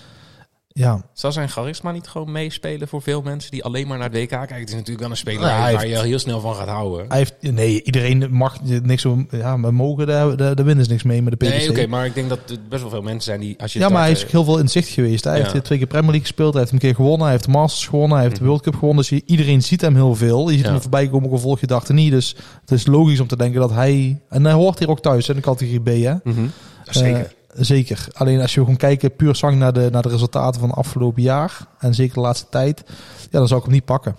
[0.77, 4.17] Ja, Zal zijn charisma niet gewoon meespelen voor veel mensen die alleen maar naar het
[4.17, 4.55] WK kijken?
[4.55, 7.05] Het is natuurlijk wel een speler hij waar heeft- je heel snel van gaat houden.
[7.07, 11.03] Hij heeft, nee, iedereen mag niks zo, ja, maar mogen, daar, daar, winnen ze niks
[11.03, 11.55] mee met de PDC.
[11.57, 13.79] Nee, oké, maar ik denk dat er best wel veel mensen zijn die als je
[13.79, 15.23] ja, maar hij is darten- heel veel in zicht geweest.
[15.23, 15.51] Hij Ja.
[15.51, 17.87] heeft twee keer Premier League gespeeld, hij heeft een keer gewonnen, hij heeft de Masters
[17.87, 18.49] gewonnen, hij heeft de Mhm.
[18.51, 18.97] World Cup gewonnen.
[18.97, 20.49] Dus je- iedereen ziet hem heel veel.
[20.49, 20.71] Je ziet Ja.
[20.71, 22.11] hem voorbij komen, ook al volg je dachten niet.
[22.11, 25.29] Dus het is logisch om te denken dat hij, en hij hoort hier ook thuis
[25.29, 26.13] in de categorie B, hè?
[26.23, 26.45] Mhm.
[26.89, 27.35] Zeker.
[27.59, 28.07] Zeker.
[28.13, 31.21] Alleen als je gewoon kijken, puur zang naar de, naar de resultaten van het afgelopen
[31.21, 32.83] jaar, en zeker de laatste tijd,
[33.31, 34.15] ja, dan zou ik hem niet pakken.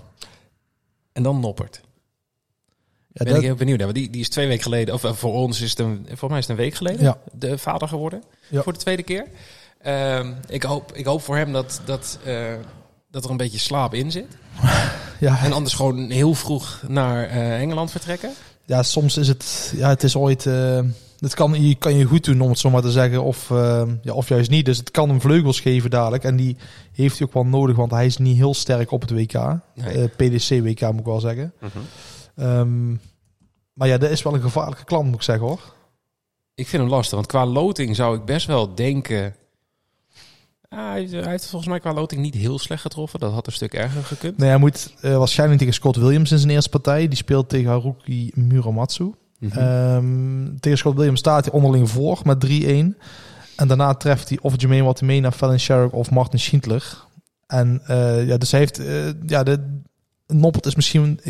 [1.13, 1.81] en dan Noppert.
[3.13, 3.87] Ja, ben dat- ik heel benieuwd naar.
[3.87, 6.29] Want die, die is twee weken geleden, of eh, voor ons is het een, voor
[6.29, 7.19] mij is het een week geleden, Ja.
[7.33, 8.23] de vader geworden.
[8.49, 8.63] Ja.
[8.63, 9.27] Voor de tweede keer.
[9.81, 12.53] Ehm, ik, hoop, ik hoop voor hem dat, dat, eh,
[13.11, 14.27] dat er een beetje slaap in zit.
[15.21, 18.31] ja, En anders gewoon heel vroeg naar eh, Engeland vertrekken.
[18.65, 20.47] Ja, soms is het, ja, het is ooit,
[21.19, 23.83] het kan je, kan je goed doen om het zo maar te zeggen, of, eh,
[24.03, 24.65] ja, of juist niet.
[24.65, 26.25] Dus het kan hem vleugels geven dadelijk.
[26.25, 26.57] En die
[26.93, 29.33] heeft hij ook wel nodig, want hij is niet heel sterk op het WK.
[29.33, 29.59] Nee.
[29.75, 31.53] Eh, PDC-WK moet ik wel zeggen.
[32.37, 32.91] Ehm,
[33.73, 35.75] maar ja, dat is wel een gevaarlijke klant, moet ik zeggen hoor.
[36.55, 39.35] Ik vind hem lastig, want qua loting zou ik best wel denken...
[40.69, 43.21] Ah, hij, hij heeft volgens mij qua loting niet heel slecht getroffen.
[43.21, 44.39] Dat had een stuk erger gekund.
[44.39, 47.09] Nee, hij moet eh, waarschijnlijk tegen Scott Williams in zijn eerste partij.
[47.09, 49.15] Die speelt tegen Haruki Muramatsu.
[49.39, 49.59] Mhm.
[49.59, 52.97] Ehm, tegen Scott Williams staat hij onderling voor met 3-1.
[53.57, 57.05] En daarna treft hij of Jermaine Watimena, Fallon Sherrock of Martin Schindler.
[57.47, 58.79] En eh, ja, dus hij heeft...
[58.79, 59.81] eh, ja, de,
[60.27, 61.21] Noppert is misschien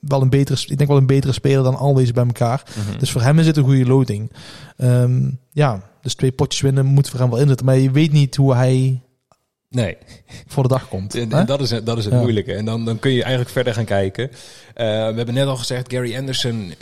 [0.00, 0.60] wel een betere...
[0.66, 2.62] Ik denk wel een betere speler dan al deze bij elkaar.
[2.88, 2.98] Mhm.
[2.98, 4.32] Dus voor hem is het een goede loting.
[4.76, 7.66] Ehm, ja, dus twee potjes winnen moet voor hem wel inzetten.
[7.66, 9.02] Maar je weet niet hoe hij
[9.68, 9.96] nee.
[10.46, 11.14] voor de dag komt.
[11.14, 12.20] En, dat is, het- dat is het Ja.
[12.20, 12.54] moeilijke.
[12.54, 14.30] En dan, dan kun je eigenlijk verder gaan kijken.
[14.30, 16.72] Eh, we hebben net al gezegd, Gary Anderson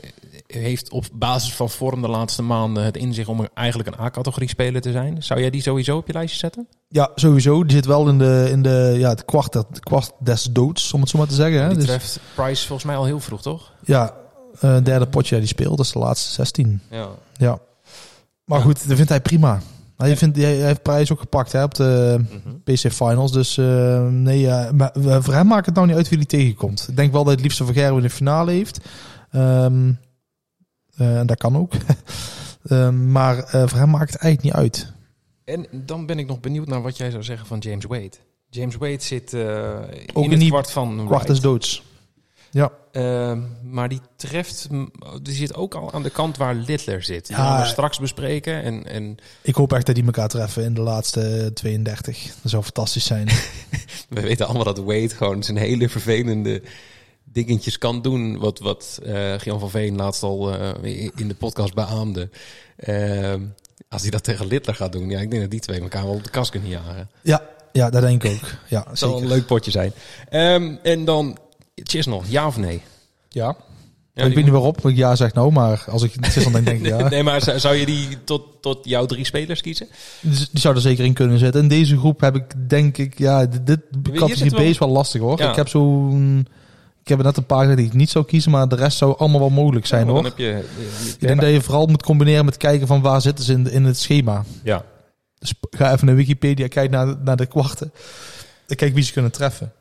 [0.46, 4.48] heeft op basis van vorm de laatste maanden het in zich om eigenlijk een A-categorie
[4.48, 5.22] speler te zijn.
[5.22, 6.66] Zou jij die sowieso op je lijstje zetten?
[6.88, 7.62] Ja, sowieso.
[7.64, 11.00] Die zit wel in, de, in de, ja, het kwart, het kwart des doods, om
[11.00, 11.60] het zo maar te zeggen.
[11.62, 11.68] Hè?
[11.68, 13.72] Die Dus, treft Price volgens mij al heel vroeg, toch?
[13.84, 14.14] ja,
[14.60, 16.80] eh, derde potje die speelt, dat is de laatste 16.
[16.90, 17.08] Ja.
[17.36, 17.58] Ja.
[18.44, 18.64] Maar Ja.
[18.64, 19.60] goed, dat vindt hij prima.
[19.96, 22.54] Hij, vindt, hij heeft prijs ook gepakt hè, op de Mhm.
[22.64, 23.32] PC Finals.
[23.32, 24.90] Dus eh, nee, eh, maar
[25.22, 26.86] voor hem maakt het nou niet uit wie hij tegenkomt.
[26.88, 28.80] Ik denk wel dat hij het liefst een Vergerwe in de finale heeft.
[29.30, 29.94] Ehm, eh,
[31.26, 31.72] dat kan ook.
[32.68, 34.92] Ehm, maar eh, voor hem maakt het eigenlijk niet uit.
[35.44, 38.10] En dan ben ik nog benieuwd naar wat jij zou zeggen van James Wade.
[38.50, 39.78] James Wade zit eh,
[40.12, 41.28] Ook in het kwart van Kwart Wright.
[41.28, 41.82] is doods.
[42.50, 42.70] Ja.
[42.92, 44.68] Ehm, maar die treft,
[45.22, 47.26] die zit ook al aan de kant waar Littler zit.
[47.26, 47.42] Die Ja.
[47.42, 48.62] gaan we straks bespreken.
[48.62, 52.22] En, en Ik hoop echt dat die elkaar treffen in de laatste 32.
[52.42, 53.26] Dat zou fantastisch zijn.
[54.08, 56.62] we weten allemaal dat Wade gewoon zijn hele vervelende
[57.44, 58.38] dingetjes kan doen.
[58.38, 62.30] Wat, wat eh Gian van Veen laatst al eh, in de podcast beaamde.
[62.76, 63.40] Ehm,
[63.88, 66.14] als hij dat tegen Littler gaat doen, ja, ik denk dat die twee elkaar wel
[66.14, 67.10] op de kast kunnen jagen.
[67.22, 68.48] ja, ja, dat denk ik ook.
[68.68, 69.92] Ja, Dat zal een leuk potje zijn.
[70.28, 71.38] Ehm, en dan
[71.74, 72.82] Chisnell, ja of nee?
[73.28, 73.56] Ja.
[74.14, 76.52] Ja, ik weet niet waarop ik ja zeg nou, maar als ik het is dan
[76.52, 77.08] denk ik ja.
[77.08, 79.88] Nee, maar zou, zou je die tot, tot jouw drie spelers kiezen?
[80.20, 81.62] Dus Die zou er zeker in kunnen zitten.
[81.62, 83.80] In deze groep heb ik denk ik, ja, dit, dit
[84.12, 85.38] categorie B is wel lastig hoor.
[85.38, 85.50] Ja.
[85.50, 86.46] Ik heb zo'n,
[87.06, 89.18] ik heb er net een paar die ik niet zou kiezen, maar de rest zou
[89.18, 90.22] allemaal wel mogelijk zijn Ja, hoor.
[90.22, 90.64] Dan heb je,
[91.12, 93.84] Ik denk dat je vooral moet combineren met kijken van waar zitten ze in, in
[93.84, 94.44] het schema.
[94.62, 94.84] ja.
[95.38, 97.92] Dus ga even naar Wikipedia, kijk naar, naar de kwarten.
[98.66, 99.72] En kijk wie ze kunnen treffen.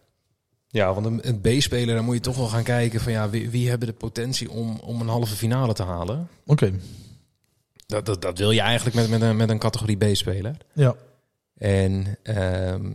[0.67, 3.49] ja, want een, een B-speler, dan moet je toch wel gaan kijken van ja, wie,
[3.49, 6.27] wie hebben de potentie om, om een halve finale te halen.
[6.45, 6.71] Oké,
[7.85, 10.57] Dat, dat, dat wil je eigenlijk met, met, een, met een categorie B-speler.
[10.73, 10.95] ja.
[11.57, 12.91] En ehm,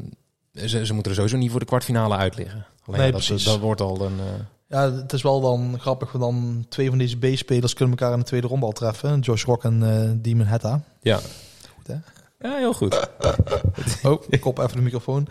[0.55, 2.67] ze, ze moeten er sowieso niet voor de kwartfinale uit liggen.
[2.87, 3.45] Alleen Nee, dat, precies.
[3.45, 4.19] dat wordt al een...
[4.19, 4.25] eh,
[4.69, 8.19] Ja, het is wel dan grappig, want dan twee van deze B-spelers kunnen elkaar in
[8.19, 9.21] de tweede ronde al treffen.
[9.21, 10.83] Josh Rock en eh Demon Hetta.
[11.03, 11.17] ja.
[11.77, 11.95] Goed, hè?
[12.49, 12.99] Ja, heel goed.
[14.03, 15.27] Oh, ik kop even de microfoon.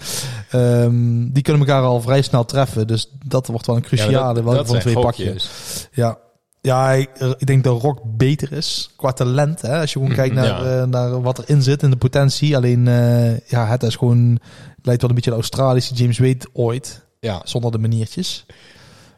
[0.50, 2.88] Ehm, die kunnen elkaar al vrij snel treffen.
[2.88, 4.12] Dus dat wordt wel een cruciale.
[4.12, 5.24] Ja, dat- dat van twee pak je?
[5.26, 5.50] gokjes.
[5.92, 6.18] Ja,
[6.62, 7.10] ja ik,
[7.48, 9.62] denk dat Rock beter is qua talent.
[9.62, 9.80] Hè?
[9.80, 10.82] Als je gewoon kijkt naar, Ja.
[10.82, 12.56] eh, naar wat erin zit in de potentie.
[12.56, 14.40] Alleen, eh, ja, het is gewoon...
[14.82, 17.06] Lijkt wel een beetje de Australische James Wade ooit.
[17.20, 18.46] Ja, Zonder de maniertjes.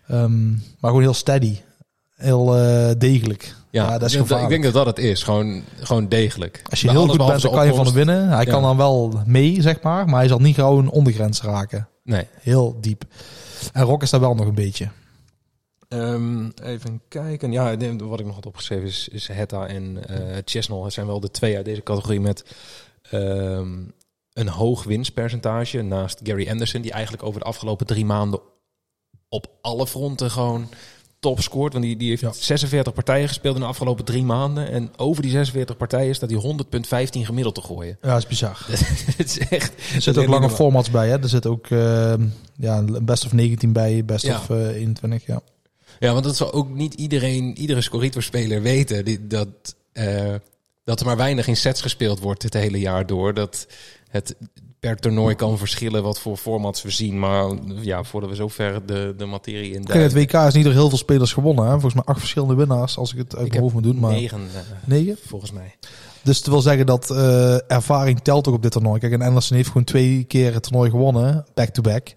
[0.08, 1.58] Ehm, maar gewoon heel steady.
[2.16, 3.56] Heel eh, degelijk.
[3.70, 4.44] ja, Ja, dat is ik, denk, gevaarlijk.
[4.56, 5.24] ik denk dat dat het is.
[5.24, 6.62] Gewoon, gewoon degelijk.
[6.70, 8.30] Als je Bij heel goed bent, dan kan je van hem winnen.
[8.30, 8.52] Hij Ja.
[8.52, 10.06] kan dan wel mee, zeg maar.
[10.06, 11.88] Maar hij zal niet een ondergrens raken.
[12.04, 12.28] Nee.
[12.40, 13.04] Heel diep.
[13.74, 14.88] En Rock is daar wel nog een beetje.
[15.92, 17.52] Ehm, even kijken.
[17.52, 19.98] Ja, wat ik nog had opgeschreven is, is Hetta en
[20.46, 20.82] Chesnell.
[20.84, 22.46] Het zijn wel de twee uit deze categorie met
[23.10, 23.78] ehm,
[24.34, 25.82] een hoog winstpercentage.
[25.82, 28.40] Naast Gary Anderson, die eigenlijk over de afgelopen drie maanden
[29.30, 30.70] op alle fronten gewoon
[31.20, 31.74] top scoort.
[31.74, 32.32] Want die, die heeft Ja.
[32.34, 34.70] 46 partijen gespeeld in de afgelopen drie maanden.
[34.72, 37.98] En over die 46 partijen staat hij 100,15 gemiddeld te gooien.
[38.02, 38.66] Ja, dat is bizar.
[39.18, 39.74] Het is echt...
[39.96, 41.10] Er zitten ook lange formats bij.
[41.10, 41.22] Hè?
[41.22, 42.14] Er zit ook eh,
[42.56, 44.38] ja, best of 19 bij, best Ja.
[44.38, 45.26] of eh, 21.
[45.26, 45.42] Ja.
[46.02, 49.06] Ja, want dat zal ook niet iedereen, iedere Scorito-speler weten.
[49.06, 49.48] Die, dat,
[49.94, 50.34] eh,
[50.84, 53.34] dat er maar weinig in sets gespeeld wordt het hele jaar door.
[53.34, 53.68] Dat
[54.10, 54.36] het
[54.80, 57.20] per toernooi kan verschillen wat voor formats we zien.
[57.20, 57.50] Maar
[57.82, 60.90] ja, voordat we zover de, de materie in Kijk, het WK is niet door heel
[60.90, 61.66] veel spelers gewonnen.
[61.66, 61.72] Hè?
[61.72, 64.00] Volgens mij acht verschillende winnaars, als ik het uit Ik mijn hoofd moet doen.
[64.00, 65.18] Maar Negen, eh, negen.
[65.26, 65.76] volgens mij.
[66.24, 69.00] Dus het wil zeggen dat eh, ervaring telt ook op dit toernooi.
[69.00, 72.14] Kijk, en Anderson heeft gewoon twee keer het toernooi gewonnen, back-to-back.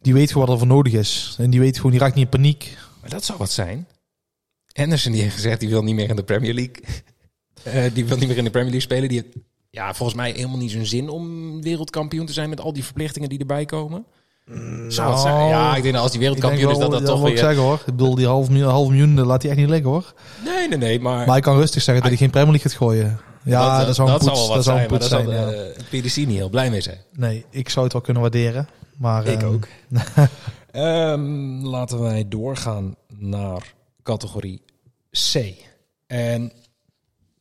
[0.00, 1.36] Die weet gewoon wat er voor nodig is.
[1.38, 2.76] En die weet gewoon, die raakt niet in paniek.
[3.00, 3.86] Maar dat zou wat zijn.
[4.72, 6.76] Anderson die heeft gezegd, die wil niet meer in de Premier League.
[7.62, 9.08] Eh, die wil niet meer in de Premier League spelen.
[9.08, 9.36] Die heeft,
[9.70, 13.28] ja, volgens mij helemaal niet zo'n zin om wereldkampioen te zijn met al die verplichtingen
[13.28, 14.04] die erbij komen.
[14.88, 15.48] Zou het zijn?
[15.48, 17.44] Ja, ik denk dat als die Ik wereldkampioen is, dat dat toch wil ik weer...
[17.44, 17.74] zeggen hoor.
[17.74, 20.14] Ik bedoel, die half miljoen, half miljoen eh, laat hij echt niet liggen hoor.
[20.44, 21.16] Nee, nee, nee, maar...
[21.16, 23.20] Maar hij kan rustig zeggen dat hij geen Premier League gaat gooien.
[23.42, 25.46] Ja, dat, zou een poets, dat zou zijn, een daar ja.
[25.46, 26.98] de PDC niet heel blij mee zijn.
[27.12, 28.68] Nee, ik zou het wel kunnen waarderen.
[28.96, 29.56] Maar, ehm,
[30.78, 34.62] Ehm, laten wij doorgaan naar categorie
[35.10, 35.54] C.
[36.06, 36.52] En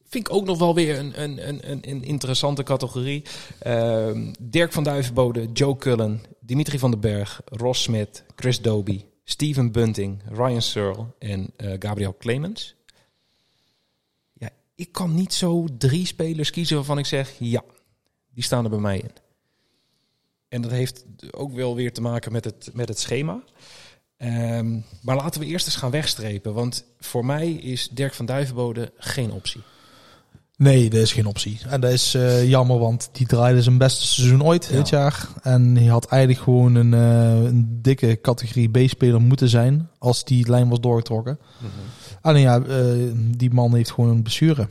[0.04, 3.24] vind ik ook nog wel weer een, een, een, een, interessante categorie.
[3.60, 9.72] Ehm, Dirk van Duivenbode, Joe Cullen, Dimitri van den Berg, Ross Smit, Chris Doby, Steven
[9.72, 12.76] Bunting, Ryan Searle en eh, Gabriel Clemens.
[14.34, 17.64] Ja, ik kan niet zo drie spelers kiezen waarvan ik zeg, ja,
[18.34, 19.12] die staan er bij mij in.
[20.50, 23.40] En dat heeft ook wel weer te maken met het, met het schema.
[24.18, 26.54] Ehm, maar laten we eerst eens gaan wegstrepen.
[26.54, 29.62] Want voor mij is Dirk van Duivenbode geen optie.
[30.56, 31.60] Nee, dat is geen optie.
[31.70, 34.76] En dat is eh, jammer, want die draaide zijn beste seizoen ooit Ja.
[34.76, 35.28] dit jaar.
[35.42, 40.50] En hij had eigenlijk gewoon een, eh, een dikke categorie B-speler moeten zijn als die
[40.50, 41.40] lijn was doorgetrokken.
[41.62, 41.70] En
[42.22, 44.68] Alleen ja, eh, die man heeft gewoon een blessure.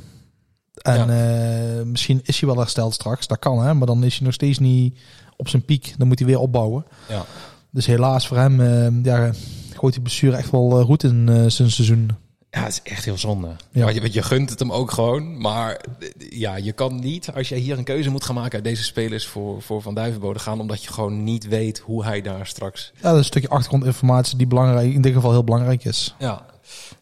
[0.74, 3.26] En misschien is hij wel hersteld straks.
[3.26, 3.74] Dat kan, hè.
[3.74, 4.98] Maar dan is hij nog steeds niet
[5.36, 5.94] op zijn piek.
[5.98, 6.86] Dan moet hij weer opbouwen.
[7.08, 7.24] Ja.
[7.70, 9.32] Dus helaas voor hem, eh, ja,
[9.74, 12.10] gooit die blessure echt wel eh, goed in eh, zijn seizoen.
[12.50, 13.48] Ja, het is echt heel zonde.
[13.70, 13.82] Ja.
[13.82, 15.40] Want, je, want je gunt het hem ook gewoon.
[15.40, 15.84] Maar
[16.18, 19.26] ja, je kan niet, als je hier een keuze moet gaan maken uit deze spelers
[19.26, 22.92] voor, voor Van Duivenbode gaan, omdat je gewoon niet weet hoe hij daar straks...
[22.94, 26.14] Ja, dat is een stukje achtergrondinformatie die belangrijk, in dit geval heel belangrijk is.
[26.18, 26.46] Ja.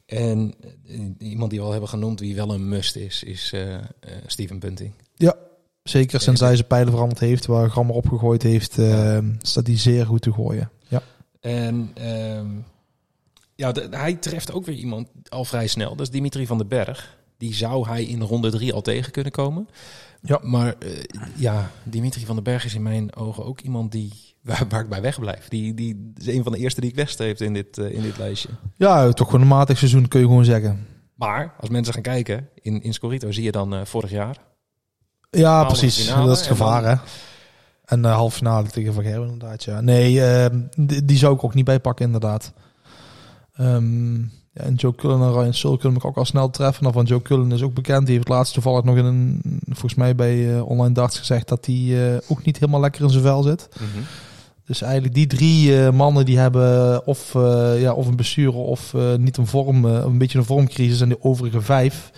[0.06, 0.54] En
[1.18, 3.82] iemand die we al hebben genoemd, wie wel een must is, is eh, eh,
[4.26, 4.92] Steven Bunting.
[5.16, 5.36] Ja,
[5.84, 10.06] zeker sinds hij zijn pijlen veranderd heeft, waar Grammer opgegooid heeft, eh, staat hij zeer
[10.06, 10.70] goed te gooien.
[10.88, 11.02] Ja,
[11.40, 12.46] En ehm,
[13.54, 15.90] ja, de- hij treft ook weer iemand al vrij snel.
[15.90, 17.16] Dat is Dimitri van den Berg.
[17.38, 19.68] Die zou hij in ronde drie al tegen kunnen komen.
[20.20, 20.38] Ja.
[20.42, 20.90] Maar eh,
[21.36, 24.88] ja, Dimitri van den Berg is in mijn ogen ook iemand die, waar, waar ik
[24.88, 25.48] bij wegblijf.
[25.48, 28.18] Die, die is een van de eerste die ik wegstreep in dit, eh, in dit
[28.18, 28.48] lijstje.
[28.76, 30.86] ja toch gewoon een matig seizoen kun je gewoon zeggen.
[31.14, 34.36] Maar als mensen gaan kijken, in, in Scorito zie je dan eh, vorig jaar.
[35.34, 36.00] Ja, precies.
[36.04, 36.96] finale dat is het en gevaar, dan- hè.
[37.84, 39.80] En de halve finale tegen Van Gerwen, inderdaad, ja.
[39.80, 42.52] Nee, eh, die, die zou ik ook niet bijpakken, inderdaad.
[43.56, 44.14] Ehm,
[44.52, 46.82] ja, en Joe Cullen en Ryan Sul kunnen ik ook al snel treffen.
[46.82, 48.06] Nou, van Joe Cullen is ook bekend.
[48.06, 51.66] Die heeft laatst toevallig nog in een, volgens mij bij eh, Online Darts gezegd dat
[51.66, 53.68] hij eh, ook niet helemaal lekker in zijn vel zit.
[54.66, 58.94] Dus eigenlijk die drie eh, mannen die hebben of, eh, ja, of een blessure of
[58.94, 61.00] eh, niet een vorm, eh, een beetje een vormcrisis.
[61.00, 62.10] En de overige vijf,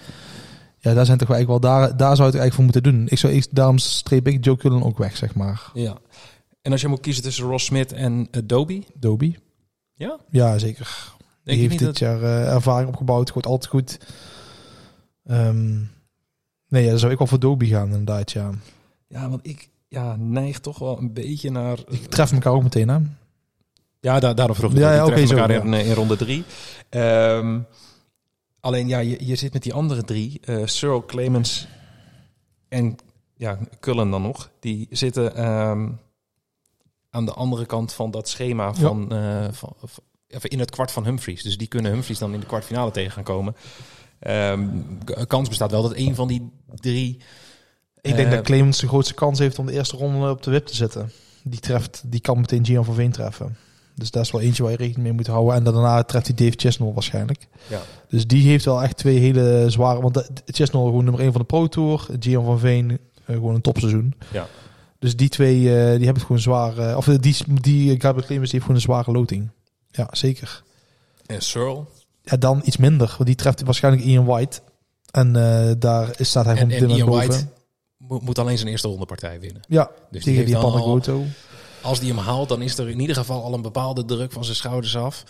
[0.87, 3.07] ja, daar zijn toch eigenlijk wel daar, daar zou het eigenlijk voor moeten doen.
[3.09, 5.71] Ik zou, ik, daarom streep ik Joe Cullen ook weg, zeg maar.
[5.75, 5.97] Ja.
[6.63, 8.83] En als je moet kiezen tussen Ross Smith en uh, Doby?
[8.95, 9.37] Doby.
[9.95, 10.19] Ja?
[10.31, 11.15] Ja, zeker.
[11.43, 13.99] Denk die heeft dit jaar eh, ervaring opgebouwd, gooit altijd goed.
[15.25, 15.75] Ehm,
[16.69, 18.51] nee, ja, dan zou ik wel voor Doby gaan, inderdaad, ja.
[19.09, 21.79] Ja, want ik ja, neig toch wel een beetje naar...
[21.89, 22.99] Ik tref elkaar ook meteen, hè.
[24.01, 24.79] Ja, daar, daarom vroeg ik.
[24.79, 25.49] Ja, Ja, oké, ja.
[25.49, 26.45] in, eh, in ronde drie.
[26.89, 27.59] Ehm,
[28.67, 30.41] alleen ja, je, je zit met die andere drie.
[30.45, 31.67] eh Cyril, Clemens
[32.69, 32.97] en
[33.37, 34.51] ja, Cullen dan nog.
[34.61, 35.89] Die zitten ehm,
[37.11, 40.05] aan de andere kant van dat schema van, eh, van, van-
[40.43, 41.43] in het kwart van Humphries.
[41.43, 43.57] Dus die kunnen Humphries dan in de kwartfinale tegen gaan komen.
[44.19, 44.69] Ehm,
[45.27, 47.21] kans bestaat wel dat een van die drie...
[48.01, 50.51] Ik denk eh, dat Clemens de grootste kans heeft om de eerste ronde op de
[50.51, 51.13] wip te zetten.
[51.43, 53.57] Die, treft, die kan meteen Gian van Veen treffen.
[53.99, 55.55] Dus dat is wel eentje waar je rekening mee moet houden.
[55.55, 57.49] En daarna treft hij Dave Chesnell waarschijnlijk.
[57.67, 57.81] Ja.
[58.09, 60.01] Dus die heeft wel echt twee hele zware...
[60.01, 62.07] Want de- Chesnell gewoon nummer 1 van de Pro Tour.
[62.21, 62.99] Gian van Veen eh,
[63.35, 64.15] gewoon een topseizoen.
[64.33, 64.47] Ja.
[64.99, 66.79] Dus die twee, eh, die hebben het gewoon zwaar...
[66.79, 69.49] eh, of eh, die, die eh, Gabriel Clemens die heeft gewoon een zware loting.
[69.91, 70.63] Ja, zeker.
[71.27, 71.91] En Cyril.
[72.23, 73.07] Ja, dan iets minder.
[73.17, 74.61] Want die treft waarschijnlijk Ian White.
[75.11, 77.29] En eh, daar staat hij En, gewoon en Ian boven.
[77.29, 77.47] White
[77.97, 79.63] moet, moet alleen zijn eerste rondepartij winnen.
[79.69, 81.25] Ja, Dus tegen die al- Panagoto.
[81.87, 84.45] Als die hem haalt, dan is er in ieder geval al een bepaalde druk van
[84.45, 85.25] zijn schouders af.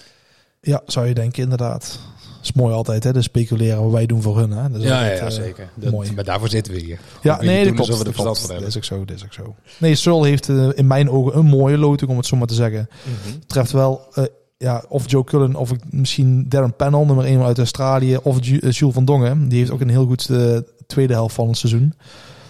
[0.60, 1.98] Ja, zou je denken, inderdaad.
[2.42, 3.12] is mooi altijd, hè?
[3.12, 4.70] De speculeren wat wij doen voor hun, hè?
[4.70, 5.68] Dat is altijd, eh, zeker.
[5.90, 6.12] mooi.
[6.12, 6.98] Maar daarvoor zitten we hier.
[7.22, 7.88] Ja, Ook nee, dat klopt.
[7.90, 8.40] we Dat verstand van klopt.
[8.40, 8.58] hebben.
[8.58, 9.54] Dat is ook zo, dat is ook zo.
[9.78, 12.54] Nee, Searle heeft eh, in mijn ogen een mooie loting, om het zo maar te
[12.54, 12.88] zeggen.
[13.02, 13.38] Mhm.
[13.46, 14.24] Treft wel, eh,
[14.58, 18.68] ja, of Joe Cullen, of ik- misschien Darren Pennell, nummer 1 uit Australië, of Ju-
[18.70, 19.48] Jules van Dongen.
[19.48, 20.28] Die heeft ook een heel goed
[20.86, 21.94] tweede helft van het seizoen.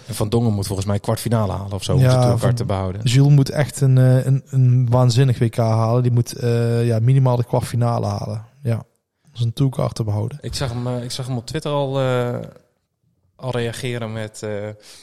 [0.07, 2.65] En Van Dongen moet volgens mij kwartfinale halen of zo om Ja, de tourkaart te
[2.65, 3.01] behouden.
[3.03, 6.03] Jules moet echt een, eh, een, een waanzinnig WK halen.
[6.03, 8.45] Die moet eh, ja, minimaal de kwartfinale halen.
[8.63, 8.75] Ja,
[9.25, 10.37] om zijn tourkaart te behouden.
[10.41, 12.39] Ik zag hem, eh, ik zag hem op Twitter al, eh,
[13.35, 14.49] al reageren met eh,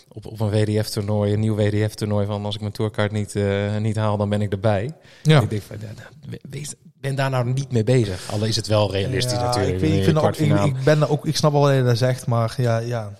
[0.09, 3.97] op, op een WDF-toernooi, een nieuw WDF-toernooi van als ik mijn tourkaart niet, eh, niet
[3.97, 4.93] haal, dan ben ik erbij.
[5.23, 5.41] Ja.
[5.41, 8.33] Ik denk van, ja, nou, wees, ben daar nou niet mee bezig.
[8.33, 9.75] Al is het wel realistisch Ja, natuurlijk.
[9.75, 11.99] Ik, weet, ik, in vind ook, ik, ben ook, ik snap wel wat je dat
[11.99, 13.13] zegt, maar ja, ja,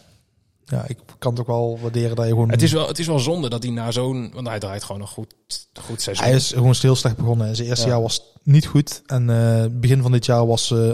[0.67, 2.51] ja, ik kan het ook wel waarderen dat je gewoon.
[2.51, 4.31] Het is, wel, het is wel zonde dat hij na zo'n...
[4.35, 5.35] Want hij draait gewoon een goed,
[5.81, 6.27] goed seizoen.
[6.27, 7.47] hij is gewoon heel slecht begonnen.
[7.47, 7.93] En Zijn eerste Ja.
[7.93, 9.03] jaar was niet goed.
[9.07, 10.91] En eh, het begin van dit jaar was eh,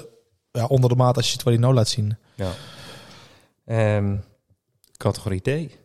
[0.53, 2.17] ja, onder de maat als je ziet wat hij nou laat zien.
[2.35, 2.51] Ja.
[3.67, 4.17] Ehm,
[4.97, 5.79] categorie D.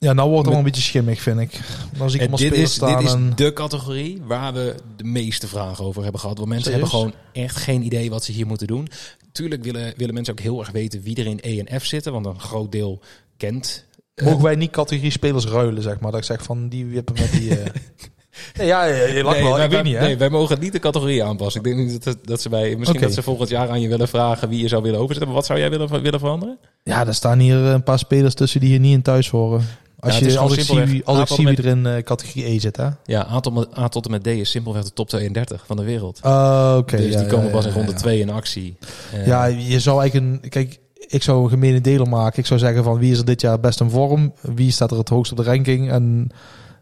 [0.00, 1.60] Ja, nou wordt het wel een beetje schimmig, vind ik.
[2.06, 3.32] Zie ik En dit is, staan dit is en...
[3.34, 6.36] de categorie waar we de meeste vragen over hebben gehad.
[6.38, 6.90] Want mensen Serieus?
[6.92, 8.88] hebben gewoon echt geen idee wat ze hier moeten doen.
[9.32, 12.12] Tuurlijk willen, willen mensen ook heel erg weten wie er in E en F zitten.
[12.12, 13.00] Want een groot deel
[13.36, 13.84] kent.
[14.24, 16.10] Mogen wij niet categorie spelers ruilen, zeg maar?
[16.10, 17.58] Dat ik zeg van, die wippen met die...
[17.58, 17.70] eh.
[18.58, 19.54] nee, ja, je, wel.
[19.54, 20.00] wij, Ik weet niet, hè?
[20.00, 21.64] nee, wij mogen niet de categorie aanpassen.
[21.64, 22.76] Ik denk niet dat, dat ze bij...
[22.76, 25.26] Misschien dat ze volgend jaar aan je willen vragen wie je zou willen overzetten.
[25.26, 26.58] Maar wat zou jij willen, willen veranderen?
[26.82, 29.66] Ja, er staan hier een paar spelers tussen die hier niet in thuis horen.
[30.00, 32.58] Als, is je, als ik zie, als ik zie wie er in eh, categorie E
[32.58, 32.88] zit, hè?
[33.04, 35.76] Ja, A tot, met- A tot en met D is simpelweg de top 32 van
[35.76, 36.20] de wereld.
[36.22, 36.96] Oh, oké.
[36.96, 37.98] dus ja, die komen ja, pas in ja, ronde ja.
[37.98, 38.76] 2 in actie.
[39.12, 40.50] Eh, Ja, je zou eigenlijk een...
[40.50, 42.38] Kijk, ik zou een gemene deler maken.
[42.38, 44.32] Ik zou zeggen van wie is er dit jaar best in vorm?
[44.40, 45.90] Wie staat er het hoogst op de ranking?
[45.90, 46.30] En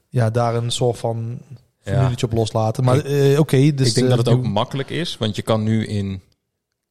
[0.09, 1.38] ja, daar een soort van
[1.83, 2.85] formuletje op loslaten.
[2.85, 3.88] Maar eh, oké, dus...
[3.88, 6.20] ik denk dat het ook makkelijk is, want je kan nu in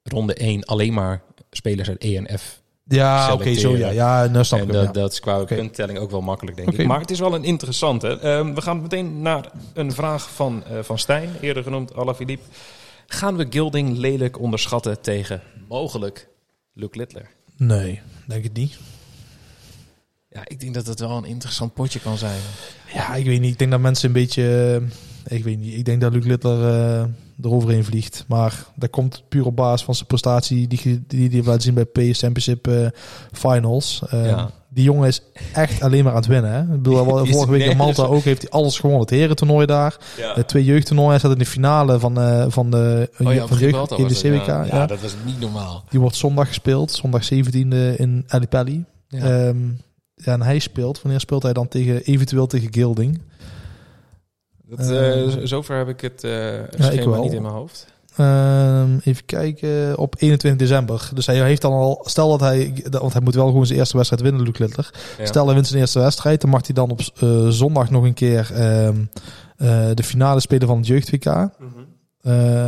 [0.04, 2.62] ronde 1 alleen maar spelers uit ENF.
[2.88, 3.90] Ja, oké, zo ja.
[3.90, 5.02] Ja, nou snap En ik hem, dat, ja.
[5.02, 5.56] dat is qua Oké.
[5.56, 6.88] punttelling ook wel makkelijk, denk ik.
[6.88, 8.20] Maar het is wel een interessante.
[8.20, 12.44] Ehm, we gaan meteen naar een vraag van, eh, van Stijn, eerder genoemd Alaphilippe.
[13.08, 16.28] Gaan we Gilding lelijk onderschatten tegen mogelijk
[16.74, 17.30] Luke Littler?
[17.58, 18.78] Nee, denk ik niet.
[20.30, 22.40] Ja, ik denk dat het wel een interessant potje kan zijn.
[22.94, 23.52] Ja, ik weet niet.
[23.52, 24.76] Ik denk dat mensen een beetje...
[24.82, 25.74] eh, ik weet niet.
[25.78, 27.04] Ik denk dat Luc Littler eh,
[27.42, 28.24] eroverheen vliegt.
[28.28, 31.62] Maar dat komt puur op basis van zijn prestatie die die, die hij heeft laten
[31.62, 32.88] zien bij PS Championship eh,
[33.32, 34.02] Finals.
[34.10, 34.50] Eh, Ja.
[34.70, 35.22] Die jongen is
[35.54, 36.52] echt alleen maar aan het winnen.
[36.52, 36.62] Hè?
[36.62, 39.02] Ik bedoel, wel, Die vorige week in Malta ook heeft hij alles gewonnen.
[39.02, 39.98] Het herentoernooi daar.
[40.18, 40.34] Ja.
[40.34, 41.10] De twee jeugdtoernooien.
[41.12, 44.14] Hij staat in de finale van, eh, van de, Oh ja, van jeugd in de
[44.14, 44.46] CWK.
[44.46, 44.64] ja.
[44.64, 44.76] Ja.
[44.76, 45.84] Ja, dat was niet normaal.
[45.90, 46.92] Die wordt zondag gespeeld.
[46.92, 48.86] Zondag 17e in Ali Pali.
[49.08, 49.20] Ja.
[49.20, 49.58] Ehm,
[50.16, 51.02] ja, en hij speelt.
[51.02, 53.22] Wanneer speelt hij dan tegen, eventueel tegen Gilding?
[54.70, 56.32] Dat, eh, Eh, z- zover heb ik het eh
[56.70, 57.24] schema ik wel.
[57.24, 57.86] niet in mijn hoofd.
[58.16, 61.10] Ehm, even kijken, op 21 december.
[61.14, 63.96] Dus hij heeft dan al, stel dat hij, want hij moet wel gewoon zijn eerste
[63.96, 64.94] wedstrijd winnen, Luc Littler.
[65.18, 65.26] Ja.
[65.26, 68.14] Stel hij wint zijn eerste wedstrijd, dan mag hij dan op eh, zondag nog een
[68.14, 68.96] keer ehm,
[69.58, 71.26] eh, de finale spelen van het jeugd WK.
[71.26, 71.50] Mhm.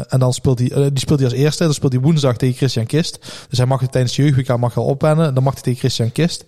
[0.08, 1.64] En dan speelt hij, die speelt hij als eerste.
[1.64, 3.46] Dan speelt hij woensdag tegen Christian Kist.
[3.50, 5.34] Dus hij mag het tijdens de jeugd WK mag al opwennen.
[5.34, 6.44] Dan mag hij tegen Christian Kist.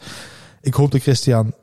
[0.61, 1.53] Ik hoop dat Christian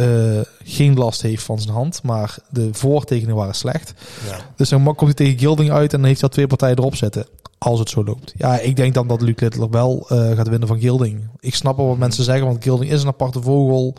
[0.00, 3.92] eh, geen last heeft van zijn hand, maar de voortekenen waren slecht.
[4.28, 4.36] Ja.
[4.56, 6.94] Dus dan komt hij tegen Gilding uit en dan heeft hij al twee partijen erop
[6.96, 7.26] zitten.
[7.58, 8.32] Als het zo loopt.
[8.36, 11.28] Ja, ik denk dan dat Luc Littler wel eh, gaat winnen van Gilding.
[11.40, 13.94] Ik snap wel wat mensen zeggen, want Gilding is een aparte vogel.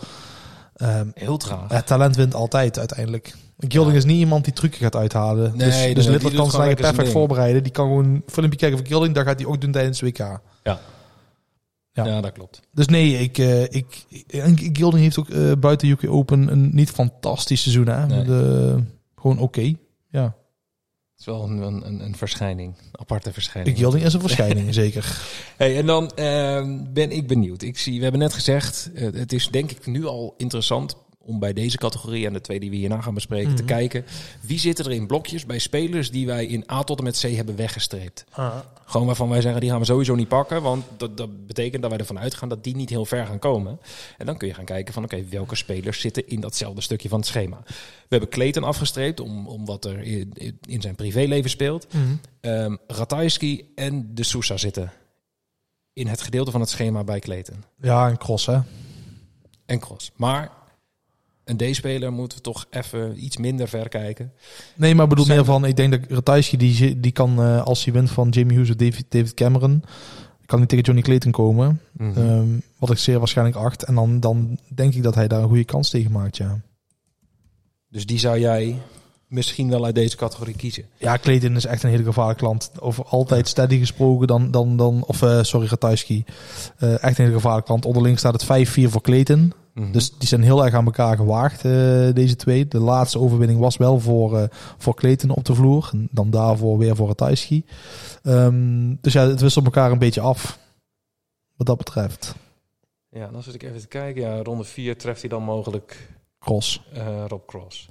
[0.75, 1.59] Ehm, Heel traag.
[1.67, 3.33] het talent wint altijd uiteindelijk.
[3.57, 3.97] Gilding Ja.
[3.97, 5.51] is niet iemand die trucken gaat uithalen.
[5.55, 7.63] Nee, dus nee, dus nee, Littler kan zijn perfect voorbereiden.
[7.63, 9.15] Die kan gewoon een filmpje kijken van Gilding.
[9.15, 10.17] Dat gaat hij ook doen tijdens WK.
[10.63, 10.79] Ja.
[11.93, 12.05] Ja.
[12.05, 12.21] Ja.
[12.21, 12.59] dat klopt.
[12.71, 16.89] Dus nee, ik, eh, ik, en Gilding heeft ook eh, buiten UK Open een niet
[16.89, 17.87] fantastisch seizoen.
[17.87, 18.05] Hè?
[18.05, 18.23] Nee.
[18.23, 18.83] De,
[19.15, 19.73] gewoon oké.
[20.09, 20.23] Ja.
[21.11, 22.77] Het is wel een, een, een, verschijning.
[22.77, 23.77] Een aparte verschijning.
[23.77, 25.21] Gilding is een verschijning, zeker.
[25.57, 27.61] Hey, en dan ehm, ben ik benieuwd.
[27.61, 31.39] Ik zie, we hebben net gezegd, eh, het is denk ik nu al interessant om
[31.39, 33.71] bij deze categorie en de twee die we hierna gaan bespreken te Mhm.
[33.71, 34.05] kijken.
[34.41, 37.21] Wie zitten er in blokjes bij spelers die wij in A tot en met C
[37.35, 38.23] hebben weggestreept?
[38.85, 40.61] Gewoon waarvan wij zeggen, die gaan we sowieso niet pakken.
[40.61, 43.79] Want dat, dat betekent dat wij ervan uitgaan dat die niet heel ver gaan komen.
[44.17, 47.19] En dan kun je gaan kijken van, oké, welke spelers zitten in datzelfde stukje van
[47.19, 47.57] het schema.
[47.65, 47.73] We
[48.17, 50.33] hebben Clayton afgestreept om, om wat er in,
[50.67, 51.87] in- zijn privéleven speelt.
[52.41, 54.91] Ehm Ratajski en de Sousa zitten
[55.93, 57.63] in het gedeelte van het schema bij Clayton.
[57.81, 58.59] Ja, een cross hè.
[59.65, 60.11] En Cross.
[60.15, 60.51] Maar
[61.59, 64.31] een D-speler moeten we toch even iets minder ver kijken.
[64.75, 67.83] Nee, maar bedoel Zijn- meer van, ik denk dat Ratajski, die, die kan, eh, als
[67.83, 69.83] hij wint van Jamie Hughes of David, David Cameron,
[70.45, 71.81] kan hij tegen Johnny Clayton komen.
[71.91, 72.17] Mhm.
[72.17, 72.47] Ehm,
[72.79, 73.83] wat ik zeer waarschijnlijk acht.
[73.83, 76.59] En dan, dan denk ik dat hij daar een goede kans tegen maakt, ja.
[77.89, 78.77] Dus die zou jij
[79.27, 80.83] misschien wel uit deze categorie kiezen.
[80.97, 82.71] Ja, Clayton is echt een hele gevaarlijke klant.
[82.79, 86.23] Over altijd steady gesproken dan, dan, dan of eh, sorry, Ratajski.
[86.77, 87.85] Eh, echt een hele gevaarlijke klant.
[87.85, 89.53] Onderling staat het 5-4 voor Clayton.
[89.73, 89.91] Mhm.
[89.91, 91.71] Dus die zijn heel erg aan elkaar gewaagd, eh,
[92.13, 92.67] deze twee.
[92.67, 94.43] De laatste overwinning was wel voor, eh
[94.77, 95.89] voor Clayton op de vloer.
[95.93, 97.65] En dan daarvoor weer voor Ratajski.
[98.23, 100.59] Ehm dus ja, het wisselt elkaar een beetje af.
[101.55, 102.35] Wat dat betreft.
[103.09, 104.21] Ja, dan zit ik even te kijken.
[104.21, 106.81] Ja, ronde 4 treft hij dan mogelijk Cross.
[106.93, 107.87] eh, Rob Cross.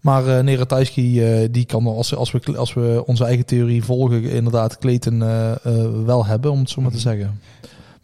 [0.00, 3.84] Maar eh nee, Ratajski, eh, die kan als, als, we, als we onze eigen theorie
[3.84, 5.52] volgen, inderdaad eh,
[6.04, 7.06] wel hebben, om het zo maar te Mhm.
[7.06, 7.40] zeggen.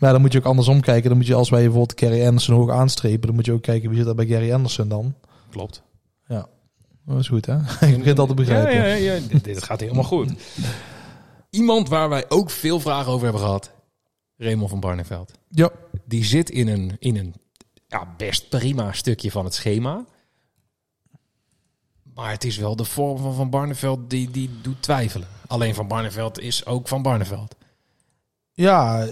[0.01, 1.09] Maar ja, dan moet je ook andersom kijken.
[1.09, 3.89] Dan moet je, als wij bijvoorbeeld Gary Anderson hoog aanstrepen, dan moet je ook kijken
[3.89, 5.15] wie zit er bij Gary Anderson dan.
[5.51, 5.83] Klopt.
[7.11, 7.57] Dat is goed, hè?
[7.59, 8.75] ik begin het al te begrijpen.
[8.75, 9.21] Ja, ja, ja.
[9.29, 10.33] dit, dit gaat helemaal goed.
[11.51, 13.73] Iemand waar wij ook veel vragen over hebben gehad.
[14.37, 15.33] Raymond van Barneveld.
[15.49, 15.71] Ja.
[16.05, 17.35] Die zit in een, in een
[17.87, 20.05] ja, best prima stukje van het schema.
[22.15, 25.29] Maar het is wel de vorm van Van Barneveld die, die doet twijfelen.
[25.47, 27.57] Alleen Van Barneveld is ook Van Barneveld.
[28.61, 29.07] Ja,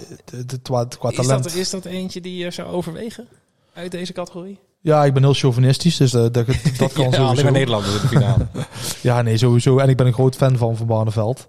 [0.61, 3.27] qua, Is dat, is dat eentje die je zou overwegen
[3.73, 4.59] uit deze categorie?
[4.81, 6.33] Ja, ik ben heel chauvinistisch, dus eh, dat,
[6.77, 7.43] dat, kan ja, alleen sowieso.
[7.43, 8.47] maar Nederlanders in de finale.
[9.01, 9.77] Ja, nee, sowieso.
[9.77, 11.45] En ik ben een groot fan van Van Barneveld.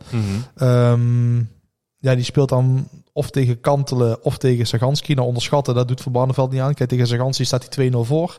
[0.56, 1.38] Ehm,
[1.98, 5.14] ja, die speelt dan of tegen Kantelen of tegen Saganski.
[5.14, 6.74] Nou, onderschatten, dat doet Van Barneveld niet aan.
[6.74, 8.36] Kijk, tegen Saganski staat hij 2-0 voor.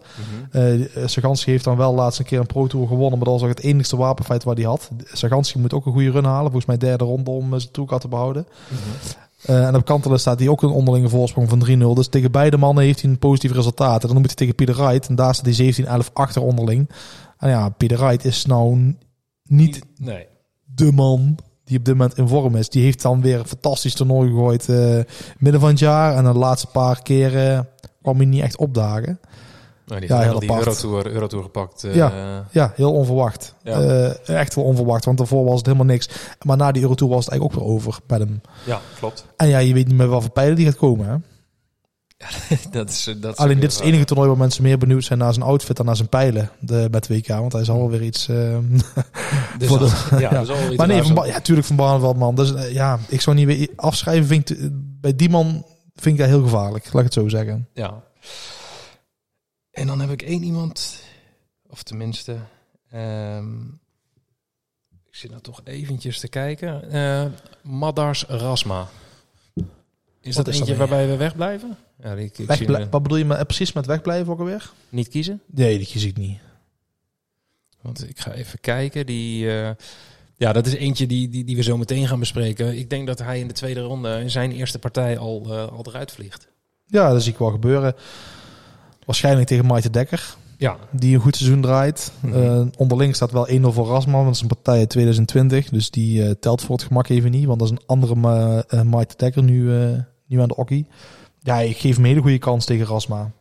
[0.52, 0.74] Eh
[1.06, 3.56] Saganski heeft dan wel laatst een keer een Pro Tour gewonnen, maar dat was ook
[3.56, 4.90] het enigste wapenfeit wat hij had.
[5.14, 8.02] Saganski moet ook een goede run halen, volgens mij derde ronde om eh, zijn toekat
[8.02, 8.48] te behouden.
[9.46, 11.94] Eh, en op Kantelen staat hij ook een onderlinge voorsprong van 3-0.
[11.96, 14.02] Dus tegen beide mannen heeft hij een positief resultaat.
[14.02, 16.90] En dan moet hij tegen Pieter Wright, en daar staat hij 17-11 achter onderling.
[17.38, 18.96] En ja, Pieter Wright is nou
[19.44, 20.28] niet Nee.
[20.66, 22.70] de man die op dit moment in vorm is.
[22.70, 25.00] Die heeft dan weer een fantastisch toernooi gegooid eh,
[25.38, 26.16] midden van het jaar.
[26.16, 27.68] En de laatste paar keren
[28.02, 29.20] kwam hij niet echt opdagen.
[29.92, 30.66] Nou, die Ja, heel die apart.
[30.68, 31.84] Eurotour, Eurotour gepakt.
[31.84, 32.12] eh, Ja.
[32.52, 33.56] Ja, heel onverwacht.
[33.64, 33.82] Ja.
[33.82, 36.10] Eh, echt wel onverwacht, want daarvoor was het helemaal niks.
[36.42, 38.42] Maar na die Eurotour was het eigenlijk ook weer over met hem.
[38.66, 39.26] ja, klopt.
[39.38, 41.08] En ja, je weet niet meer wat voor pijlen die gaat komen.
[41.08, 41.16] Hè?
[42.72, 45.20] dat is, dat is Alleen dit is het enige toernooi waar mensen meer benieuwd zijn
[45.20, 47.28] naar zijn outfit dan naar zijn pijlen de, met WK.
[47.28, 48.26] Want hij zal wel weer iets...
[49.58, 50.42] Dus voor de- ja, ja.
[50.42, 52.36] is iets maar nee, van ja, tuurlijk van Barneveld, man.
[52.36, 54.26] Dus ja, ik zou niet weer afschrijven.
[54.28, 54.58] Vind ik,
[55.02, 55.66] bij die man
[55.96, 56.86] vind ik dat heel gevaarlijk.
[56.86, 57.68] Laat ik het zo zeggen.
[57.74, 57.94] Ja.
[59.82, 61.04] En dan heb ik één iemand,
[61.70, 62.38] of tenminste,
[62.92, 63.64] ehm,
[64.90, 66.92] ik zit nou toch eventjes te kijken.
[66.92, 67.26] Eh
[67.62, 68.88] Madars Rasma.
[69.54, 69.66] Is Wat
[70.22, 71.78] dat is dat eentje waarbij we wegblijven?
[72.04, 74.72] Ja, die, ik zie eh, wat bedoel je eh, precies met wegblijven ook alweer?
[74.90, 75.42] niet kiezen.
[75.46, 76.40] Nee, die kies ik niet.
[77.82, 79.06] Want ik ga even kijken.
[79.06, 79.72] Die, eh,
[80.36, 82.78] ja, dat is eentje die, die, die we zo meteen gaan bespreken.
[82.78, 86.12] Ik denk dat hij in de tweede ronde in zijn eerste partij al, al eruit
[86.12, 86.48] vliegt.
[86.86, 87.96] Ja, dat zie ik wel gebeuren.
[89.12, 90.36] Waarschijnlijk tegen Maite Dekker.
[90.58, 92.12] Ja, die een goed seizoen draait.
[92.20, 92.44] Mhm.
[92.44, 95.70] Eh, onderling staat wel 1-0 voor Rasman, want dat is een partij uit 2020.
[95.70, 98.16] Dus die eh, telt voor het gemak even niet, want dat is een andere
[98.84, 99.64] Maite Dekker nu,
[100.28, 100.88] nu aan de okkie.
[101.40, 103.32] Ja, ik geef hem een hele goede kans tegen Rasma.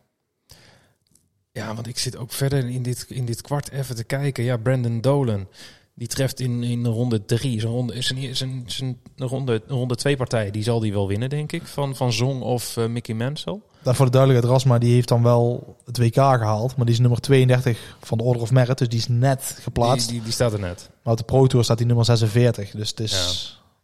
[1.51, 4.43] Ja, want ik zit ook verder in dit, in dit kwart even te kijken.
[4.43, 5.47] Ja, Brandon Dolan.
[5.95, 7.59] Die treft in, in ronde drie.
[7.59, 10.51] Zijn ronde, zijn, zijn, zijn ronde, ronde twee partij.
[10.51, 11.63] Die zal die wel winnen, denk ik.
[11.63, 13.59] Van, van Zong of Mickey Mansell.
[13.83, 16.99] Daar voor de duidelijkheid, Rasma die heeft dan wel het WK gehaald, maar die is
[17.01, 20.05] nummer 32 van de Order of Merit, dus die is net geplaatst.
[20.07, 20.89] Die, die, die staat er net.
[21.03, 23.11] Maar op de Pro Tour staat hij nummer 46, dus het is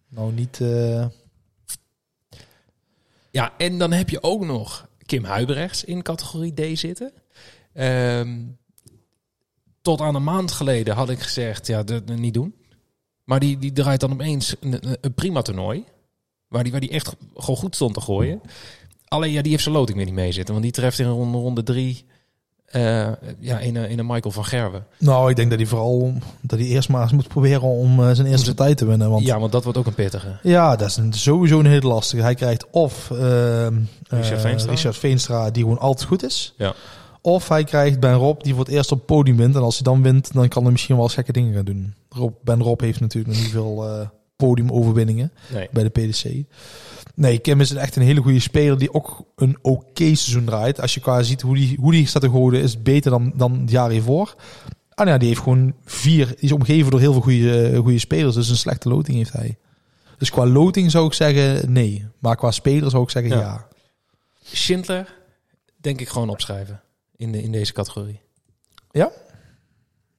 [0.10, 0.62] nou niet...
[0.62, 1.06] eh,
[3.32, 7.12] Ja, en dan heb je ook nog Kim Huibrechts in categorie D zitten.
[7.74, 8.38] Ehm,
[9.82, 12.56] tot aan een maand geleden had ik gezegd, ja, dat niet doen.
[13.24, 15.84] Maar die, die draait dan opeens een, een- een prima toernooi.
[16.48, 18.42] Waar die, waar die echt gewoon goed stond te gooien.
[19.08, 20.54] Alleen ja, die heeft zijn loting weer niet mee zitten.
[20.54, 22.06] Want die treft in ronde, ronde drie
[22.68, 23.08] eh,
[23.40, 24.86] ja, in, een- in een Michael van Gerwen.
[25.00, 28.12] nou, ik denk dat hij vooral dat hij eerst maar eens moet proberen om eh,
[28.12, 29.10] zijn eerste partij te winnen.
[29.10, 30.40] Want Ja, want dat wordt ook een pittige.
[30.44, 32.22] Ja, dat is een, sowieso een hele lastige.
[32.24, 34.72] Hij krijgt of ehm, Richard eh, Veenstra.
[34.72, 36.54] Richard Veenstra, die gewoon altijd goed is.
[36.58, 36.74] Ja.
[37.22, 39.56] Of hij krijgt Ben Rob, die voor het eerst op het podium wint.
[39.56, 41.94] En als hij dan wint, dan kan hij misschien wel eens gekke dingen gaan doen.
[42.10, 45.68] Rob, ben Rob heeft natuurlijk nog niet veel eh podiumoverwinningen Nee.
[45.72, 46.24] bij de PDC.
[47.18, 50.82] Nee, Kim is echt een hele goede speler die ook een oké seizoen draait.
[50.82, 53.60] Als je qua ziet hoe die, hoe die staat te gooien, is beter dan, dan
[53.60, 54.36] het jaar hiervoor.
[54.94, 56.26] Ah ja, die heeft gewoon vier.
[56.26, 58.36] Die is omgeven door heel veel goede, eh, goede spelers.
[58.36, 59.58] Dus een slechte loting heeft hij.
[60.18, 62.06] Dus qua loting zou ik zeggen nee.
[62.20, 63.40] Maar qua speler zou ik zeggen Ja.
[63.40, 63.68] ja.
[64.44, 65.14] Schindler,
[65.78, 66.82] denk ik gewoon opschrijven
[67.16, 68.20] in, de, in deze categorie.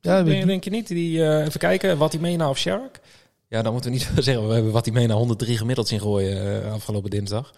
[0.00, 0.88] Ja, weet denk, denk je niet?
[0.88, 3.00] Die, eh, even kijken, wat hij mee of Shark?
[3.48, 4.48] Ja, dan moeten we niet zeggen.
[4.48, 7.52] We hebben wat hij mee 103 gemiddeld zien gooien eh, afgelopen dinsdag.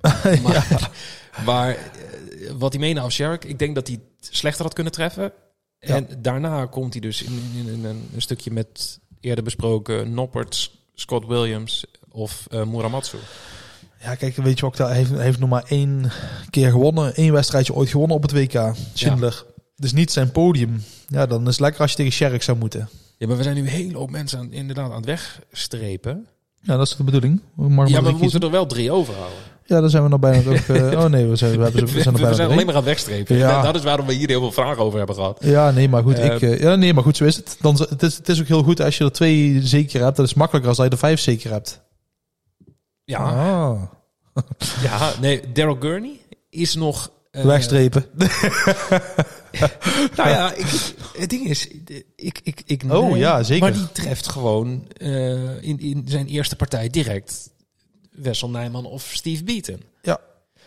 [0.42, 0.90] Maar,
[1.44, 1.78] maar eh,
[2.58, 5.32] wat hij mee of Shark, ik denk dat hij slechter had kunnen treffen.
[5.78, 11.26] En daarna komt hij dus in, in, in een, stukje met eerder besproken Noppert, Scott
[11.26, 13.18] Williams of eh Muramatsu.
[14.00, 16.10] Ja, kijk, weet je ook, hij heeft, hij heeft nog maar één
[16.50, 17.14] keer gewonnen.
[17.14, 18.74] één wedstrijdje ooit gewonnen op het WK.
[18.94, 19.44] Schindler.
[19.76, 20.82] Dus niet zijn podium.
[21.06, 22.88] Ja, dan is het lekker als je tegen Sherk zou moeten.
[23.18, 26.26] Ja, maar we zijn nu hele hoop mensen aan, inderdaad aan het wegstrepen.
[26.60, 27.40] Ja, dat is de bedoeling.
[27.56, 29.38] We mogen Ja, maar maar we moeten er wel drie overhouden.
[29.64, 30.56] Ja, dan zijn we nog bijna ook...
[30.56, 32.80] eh, oh nee, we zijn, we hebben, We, we zijn bijna zijn alleen maar aan
[32.80, 33.36] het wegstrepen.
[33.36, 33.62] Ja.
[33.62, 35.38] Dat- is waarom we hier heel veel vragen over hebben gehad.
[35.44, 36.18] Ja, nee, maar goed.
[36.18, 37.56] Eh, ik, eh, ja, nee, maar goed, zo is het.
[37.60, 40.16] Dan, het, is, het is ook heel goed als je er twee zeker hebt.
[40.16, 41.80] Dat is makkelijker als dat je er vijf zeker hebt.
[43.04, 43.82] Ja, Ah.
[44.82, 47.10] ja nee, Daryl Gurney is nog...
[47.30, 48.04] eh, Wegstrepen.
[50.16, 50.66] Nou ja, ik,
[51.18, 51.68] het ding is,
[52.16, 53.62] ik, ik, ik Oh, nee, ja, zeker.
[53.68, 57.50] Maar die treft gewoon eh, in, in zijn eerste partij direct
[58.10, 59.82] Wessel Nijman of Steve Beaton.
[60.02, 60.18] ja,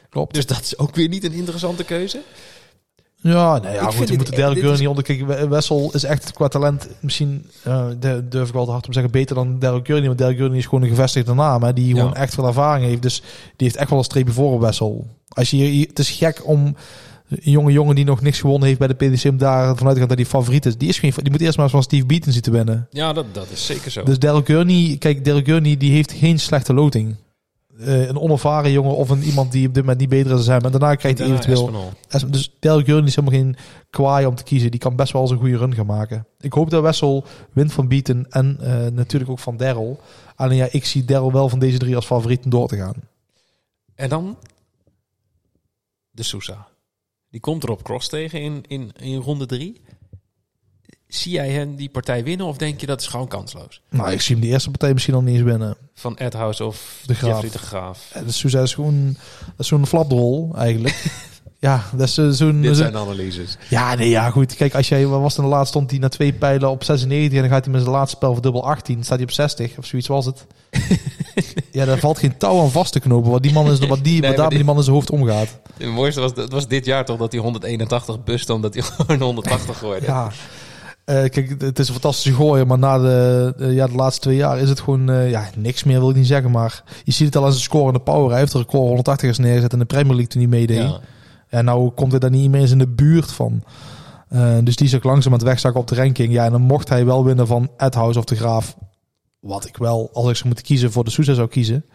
[0.10, 0.34] klopt.
[0.34, 2.22] Dus dat is ook weer niet een interessante keuze.
[3.24, 5.28] Ja, nou ja, Ik goed, moeten Derek dit Gurney is- niet onderkijken.
[5.28, 7.46] We- Wessel is echt qua talent misschien,
[8.00, 10.08] de- durf ik wel te hard om te zeggen, beter dan Derek Gurney.
[10.16, 11.96] Want Gurney is gewoon een gevestigde naam, hè, die Ja.
[11.96, 13.02] gewoon echt veel ervaring heeft.
[13.02, 15.08] Dus die heeft echt wel een streepje voor op Wessel.
[15.28, 16.76] Als je, hier- het is gek om
[17.32, 20.00] een jonge jongen die nog niks gewonnen heeft bij de PDC, om daar vanuit te
[20.00, 20.78] gaan dat hij favoriet is.
[20.78, 22.88] Die, is geen, die moet eerst maar eens van Steve Beaton zien te winnen.
[22.90, 24.04] Ja, dat, dat is zeker zo.
[24.04, 27.16] Dus Derek Gurney, kijk, Derek Gurney die heeft geen slechte loting.
[27.80, 30.54] Eh, een onervaren jongen of een iemand die op dit moment niet beter is dan
[30.54, 30.66] hem.
[30.66, 31.92] En daarna krijgt hij eventueel...
[32.08, 32.32] Espinol.
[32.32, 33.56] Dus Derek Gurney is helemaal geen
[33.90, 34.72] kwaai om te kiezen.
[34.72, 36.26] Die kan best wel eens een goede run gaan maken.
[36.40, 40.00] Ik hoop dat Wessel wint van Beaton en eh, natuurlijk ook van Daryl.
[40.36, 42.96] Alleen ja, ik zie Daryl wel van deze drie als favoriet om door te gaan.
[43.96, 44.38] En dan
[46.12, 46.68] de Sousa.
[47.32, 49.82] Die komt er op cross tegen in, in, in ronde drie.
[51.08, 53.82] Zie jij hen die partij winnen of denk je dat is gewoon kansloos?
[53.90, 55.78] Nou, ik zie hem de eerste partij misschien al niet eens winnen.
[55.94, 57.32] Van Ed House of De Graaf.
[57.32, 58.10] Jeffrey de Graaf.
[58.14, 59.06] Eh, Dus Sousa is gewoon
[59.46, 61.04] dat is zo'n flapdrol eigenlijk.
[61.60, 62.62] Ja, dat is eh, zo'n...
[62.62, 63.58] Dit zijn analyses.
[63.70, 64.56] Ja, nee, ja, goed.
[64.56, 67.42] Kijk, als jij, was het, de laatste stond hij na twee pijlen op 96 en
[67.42, 69.86] dan gaat hij met zijn laatste spel voor dubbel 18, staat hij op 60 of
[69.86, 70.46] zoiets was het.
[71.72, 74.20] ja, daar valt geen touw aan vast te knopen, wat die man is, wat die,
[74.20, 75.60] Nee, wat daar die- die man in zijn hoofd omgaat.
[75.78, 79.22] Het mooiste was, het was dit jaar toch dat hij 181 bust omdat hij gewoon
[79.22, 80.06] 180 gooide.
[80.06, 80.32] Ja.
[81.06, 84.36] Eh, kijk, het is een fantastische gooien, maar na de, de- ja, de laatste twee
[84.36, 86.52] jaar is het gewoon eh, ja, niks meer, wil ik niet zeggen.
[86.52, 88.30] Maar je ziet het al aan zijn score en de power.
[88.30, 90.78] Hij heeft een record 180 is neergezet in de Premier League toen hij meedeed.
[90.78, 91.00] Ja.
[91.50, 93.64] En nou komt hij daar niet meer eens in de buurt van.
[94.30, 96.34] Eh, dus die is ook langzaam aan het wegzakken op de ranking.
[96.34, 98.76] Ja, en dan mocht hij wel winnen van Ed House of de Graaf.
[99.42, 101.86] Wat ik wel, als ik zou moeten kiezen voor de Sousa zou kiezen.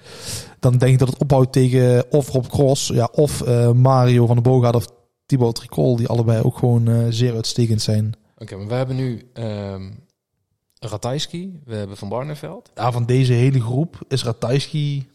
[0.58, 2.88] Dan denk ik dat het ophoudt tegen of Rob Cross.
[2.88, 4.86] Ja, of eh, Mario van de Bogaard of
[5.26, 5.96] Thibaut Tricol.
[5.96, 8.14] Die allebei ook gewoon eh, zeer uitstekend zijn.
[8.38, 9.30] Oké, maar we hebben nu
[10.78, 12.70] Ratajski, we hebben Van Barneveld.
[12.74, 15.08] Ja, van deze hele groep is Ratajski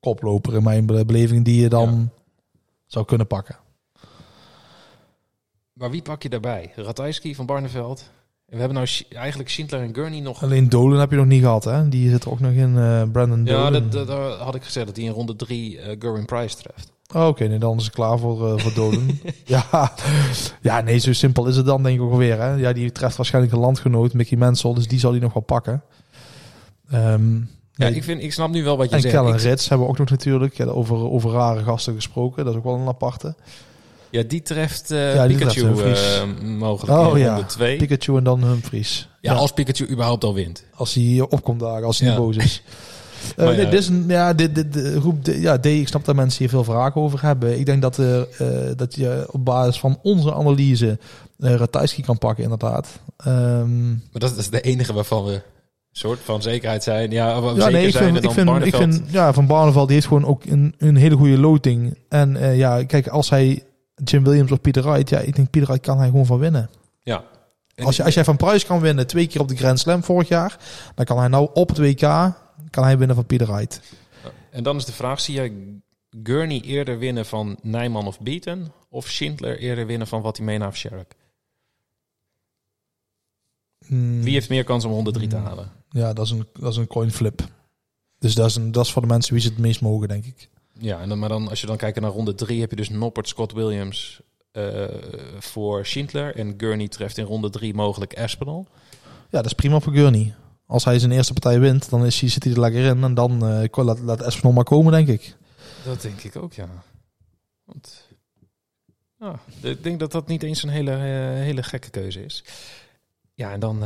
[0.00, 1.44] koploper in mijn be- beleving.
[1.44, 2.10] Die je dan
[2.86, 3.56] zou kunnen pakken.
[5.72, 6.72] Maar wie pak je daarbij?
[6.76, 8.10] Ratajski, Van Barneveld.
[8.54, 10.42] En we hebben nou eigenlijk Schindler en Gurney nog.
[10.42, 11.88] Alleen Dolan heb je nog niet gehad, hè?
[11.88, 13.72] Die zit er ook nog in, eh, Brandon Ja, Dolan.
[13.72, 16.92] dat, dat, daar had ik gezegd dat hij in ronde 3 eh Gerwin Price treft.
[17.14, 19.18] Oh, Oké, nee, dan is het klaar voor, eh, voor Dolan.
[19.44, 19.92] ja.
[20.60, 22.40] ja, nee, zo simpel is het dan denk ik ook alweer.
[22.40, 22.52] Hè?
[22.54, 25.82] Ja, die treft waarschijnlijk een landgenoot, Mickey Mansell, dus die zal hij nog wel pakken.
[26.90, 27.40] Ehm, Ja,
[27.88, 27.94] nee.
[27.94, 29.14] ik, vind, ik snap nu wel wat je en zegt.
[29.14, 30.54] Kellen Ik- Rits hebben we ook nog natuurlijk.
[30.54, 32.44] Ja, over, over rare gasten gesproken.
[32.44, 33.34] Dat is ook wel een aparte.
[34.14, 37.76] Ja, die treft eh, Ja, die Pikachu treft eh, mogelijk Oh in ja, ronde 2.
[37.76, 39.08] Pikachu en dan Humphries.
[39.20, 40.64] ja, als Pikachu überhaupt al wint.
[40.74, 42.16] Als hij opkomt dagen, als hij Ja.
[42.16, 42.62] boos is.
[43.36, 43.70] Nee, ja.
[43.70, 46.48] dit is een, ja, dit, dit, de groep, ja, D, ik snap dat mensen hier
[46.48, 47.58] veel vragen over hebben.
[47.58, 47.96] Ik denk dat,
[48.76, 50.98] dat je op basis van onze analyse
[51.38, 52.88] uh, Ratajski kan pakken, inderdaad.
[53.16, 55.40] Ehm, Maar dat, dat is de enige waarvan we
[55.92, 57.10] soort van zekerheid zijn.
[57.10, 59.94] Ja, ja, zeker nee, ik zijn vind, ik vind, ik vind ja, Van Barneveld die
[59.96, 61.98] heeft gewoon ook een, een hele goede loting.
[62.08, 63.62] En ja, kijk, als hij
[64.04, 66.70] Jim Williams of Pieter Wright, ja, ik denk Pieter Wright kan hij gewoon van winnen.
[67.02, 67.24] Ja.
[67.74, 70.02] En- Als, je, als jij van Pruis kan winnen twee keer op de Grand Slam
[70.04, 70.58] vorig jaar,
[70.94, 72.00] dan kan hij nou op het WK
[72.70, 73.80] kan hij winnen van Pieter Wright.
[74.50, 75.52] En dan is de vraag, zie jij
[76.22, 78.72] Gurney eerder winnen van Nijman of Beaton?
[78.88, 81.14] Of Schindler eerder winnen van Watimena of Sherrick?
[83.86, 84.22] Hmm.
[84.22, 85.70] Wie heeft meer kans om 103 te halen?
[85.90, 87.42] Ja, dat is een, dat is een coin flip.
[88.18, 90.24] Dus dat is, een, dat is voor de mensen wie ze het meest mogen, denk
[90.24, 90.48] ik.
[90.78, 92.88] Ja, en dan, maar dan, als je dan kijkt naar ronde 3, heb je dus
[92.88, 94.20] Noppert, Scott Williams
[94.52, 94.84] eh,
[95.38, 96.36] voor Schindler.
[96.36, 98.66] En Gurney treft in ronde 3 mogelijk Espinal.
[99.02, 100.34] Ja, dat is prima voor Gurney.
[100.66, 103.04] Als hij zijn eerste partij wint, dan is hij, zit hij er lekker in.
[103.04, 105.36] En dan eh, laat, laat Espinol maar komen, denk ik.
[105.84, 106.68] Dat denk ik ook, ja.
[107.64, 108.08] Want,
[109.60, 110.98] ik denk dat dat niet eens een hele, eh,
[111.42, 112.44] hele gekke keuze is.
[113.34, 113.82] Ja, en dan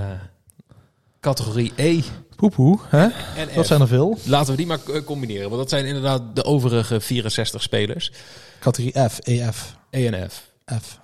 [1.34, 2.00] categorie E
[2.36, 3.02] Poepoe, hè?
[3.36, 3.68] en Dat F.
[3.68, 4.18] zijn er veel.
[4.24, 8.12] Laten we die maar eh, combineren, want dat zijn inderdaad de overige 64 spelers.
[8.60, 10.50] Categorie F, EF, E en F.
[10.82, 11.00] F.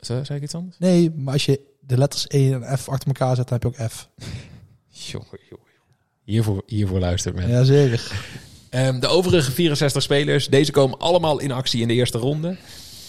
[0.00, 0.78] Zei ik iets anders?
[0.78, 3.82] Nee, maar als je de letters E en F achter elkaar zet, dan heb je
[3.82, 4.08] ook F.
[5.10, 5.64] Jongen, jongen.
[6.24, 7.48] Hiervoor, hiervoor luistert men.
[7.48, 8.12] Ja, zeker.
[8.70, 12.56] Ehm, de overige 64 spelers, deze komen allemaal in actie in de eerste ronde.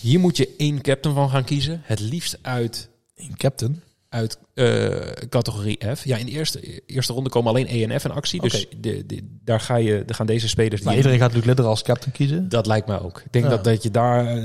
[0.02, 1.82] Hier moet je één captain van gaan kiezen.
[1.84, 3.82] Het liefst uit, Een captain.
[4.10, 4.90] Uit eh,
[5.30, 6.04] categorie F.
[6.04, 8.42] Ja, in de eerste, eerste ronde komen alleen E en F in actie.
[8.42, 10.82] Dus de, de, daar, ga je, daar gaan deze spelers...
[10.82, 12.50] Maar die- iedereen gaat Luc Lidder als captain kiezen.
[12.50, 13.22] Dat lijkt mij ook.
[13.26, 13.52] Ik denk Ja.
[13.52, 14.26] dat, dat je daar...
[14.38, 14.44] eh,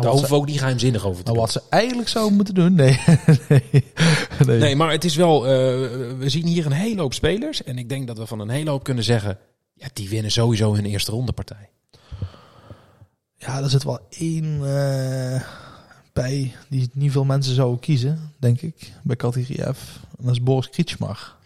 [0.00, 2.74] daar hoeven we ook niet geheimzinnig over te maar wat ze eigenlijk zouden moeten doen,
[2.74, 3.00] nee.
[3.48, 3.62] nee.
[4.46, 4.58] nee.
[4.58, 5.44] Nee, maar het is wel...
[5.46, 5.50] eh,
[6.18, 7.62] we zien hier een hele hoop spelers.
[7.64, 9.38] En ik denk dat we van een hele hoop kunnen zeggen...
[9.74, 11.70] Ja, die winnen sowieso hun eerste ronde partij.
[13.36, 14.60] Ja, er zit wel één
[16.12, 20.00] bij die niet veel mensen zouden kiezen, denk ik, bij categorie F.
[20.18, 21.36] En dat is Boris Krietsmar.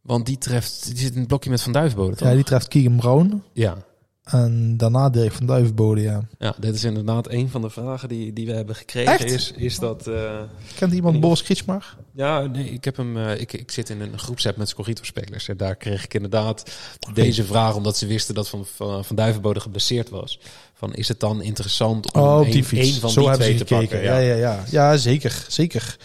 [0.00, 0.86] Want die treft...
[0.86, 2.28] Die zit in het blokje met Van Duivenbode, toch?
[2.28, 3.42] Ja, die treft Keegan Brown.
[3.52, 3.76] ja.
[4.24, 6.22] En daarna Dirk van Duivenbode, ja.
[6.38, 9.12] Ja, dit is inderdaad een van de vragen die, die we hebben gekregen.
[9.12, 9.24] Echt?
[9.30, 10.06] Is, is dat...
[10.06, 10.40] eh,
[10.76, 11.96] Kent iemand Boris Krietsmar?
[12.12, 13.16] ja, nee, ik heb hem...
[13.16, 15.48] eh, ik, ik zit in een groepsapp met Scorrito-spelers.
[15.48, 16.70] En daar kreeg ik inderdaad
[17.14, 17.74] deze vraag...
[17.74, 20.38] omdat ze wisten dat Van, van, van Duivenbode geblesseerd was.
[20.74, 23.66] Van, is het dan interessant om Oh, een, die een van Zo die twee te
[23.66, 23.78] gekeken.
[23.88, 24.02] pakken?
[24.02, 24.18] ja.
[24.18, 24.96] Ja, ja, ja.
[24.96, 25.44] zeker.
[25.48, 25.96] Zeker.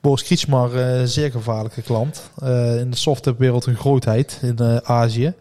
[0.00, 2.22] Boris Krietsmar, eh zeer gevaarlijke klant.
[2.38, 5.32] Eh, in de softwarewereld een grootheid in eh, Azië.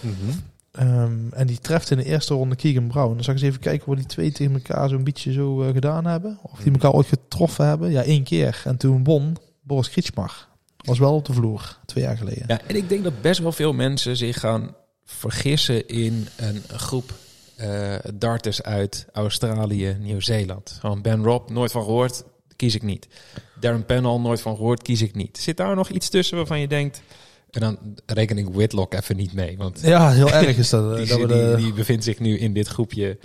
[0.00, 0.14] Mhm.
[0.72, 3.14] Ehm, en die treft in de eerste ronde Keegan Brown.
[3.14, 5.72] Dan zal ik eens even kijken wat die twee tegen elkaar zo'n beetje zo eh,
[5.72, 6.38] gedaan hebben.
[6.42, 7.90] Of die elkaar ooit getroffen hebben.
[7.90, 8.62] Ja, één keer.
[8.64, 10.48] En toen won Boris Krietsmar.
[10.76, 12.44] Was wel op de vloer, twee jaar geleden.
[12.46, 17.12] Ja, en ik denk dat best wel veel mensen zich gaan vergissen in een groep
[17.56, 20.76] eh darters uit Australië, Nieuw-Zeeland.
[20.80, 22.24] Gewoon Ben Rob, nooit van gehoord,
[22.56, 23.08] kies ik niet.
[23.60, 25.38] Darren Pennell, nooit van gehoord, kies ik niet.
[25.38, 27.02] Zit daar nog iets tussen waarvan je denkt...
[27.52, 30.90] En dan reken ik Whitlock even niet mee, want Ja, heel erg is dat.
[30.90, 33.18] eh, die, dat we die, de, die bevindt zich nu in dit groepje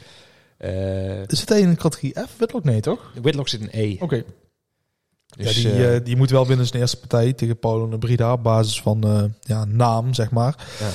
[0.57, 2.37] Eh Zit hij in de categorie F?
[2.37, 2.63] Whitlock?
[2.63, 3.11] Nee, toch?
[3.21, 3.95] Whitlock zit in E.
[3.99, 4.23] Oké.
[5.37, 8.33] Dus, ja, die, eh, die moet wel winnen zijn eerste partij tegen Paulo en Brida
[8.33, 10.67] op basis van ja, naam, zeg maar.
[10.79, 10.89] ja.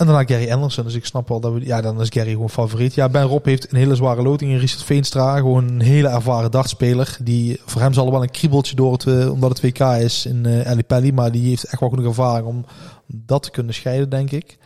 [0.00, 0.84] En daarna Gary Anderson.
[0.84, 1.64] Dus ik snap wel dat we...
[1.64, 2.94] Ja, dan is Gary gewoon favoriet.
[2.94, 4.52] Ja, Ben Rob heeft een hele zware loting.
[4.52, 7.16] En Richard Veenstra, gewoon een hele ervaren dartspeler.
[7.22, 10.26] Die, voor hem zal er wel een kriebeltje door het, eh, omdat het WK is
[10.26, 11.12] in eh Ali Pelli.
[11.12, 12.64] Maar die heeft echt wel genoeg ervaring om
[13.06, 14.58] dat te kunnen scheiden, denk ik.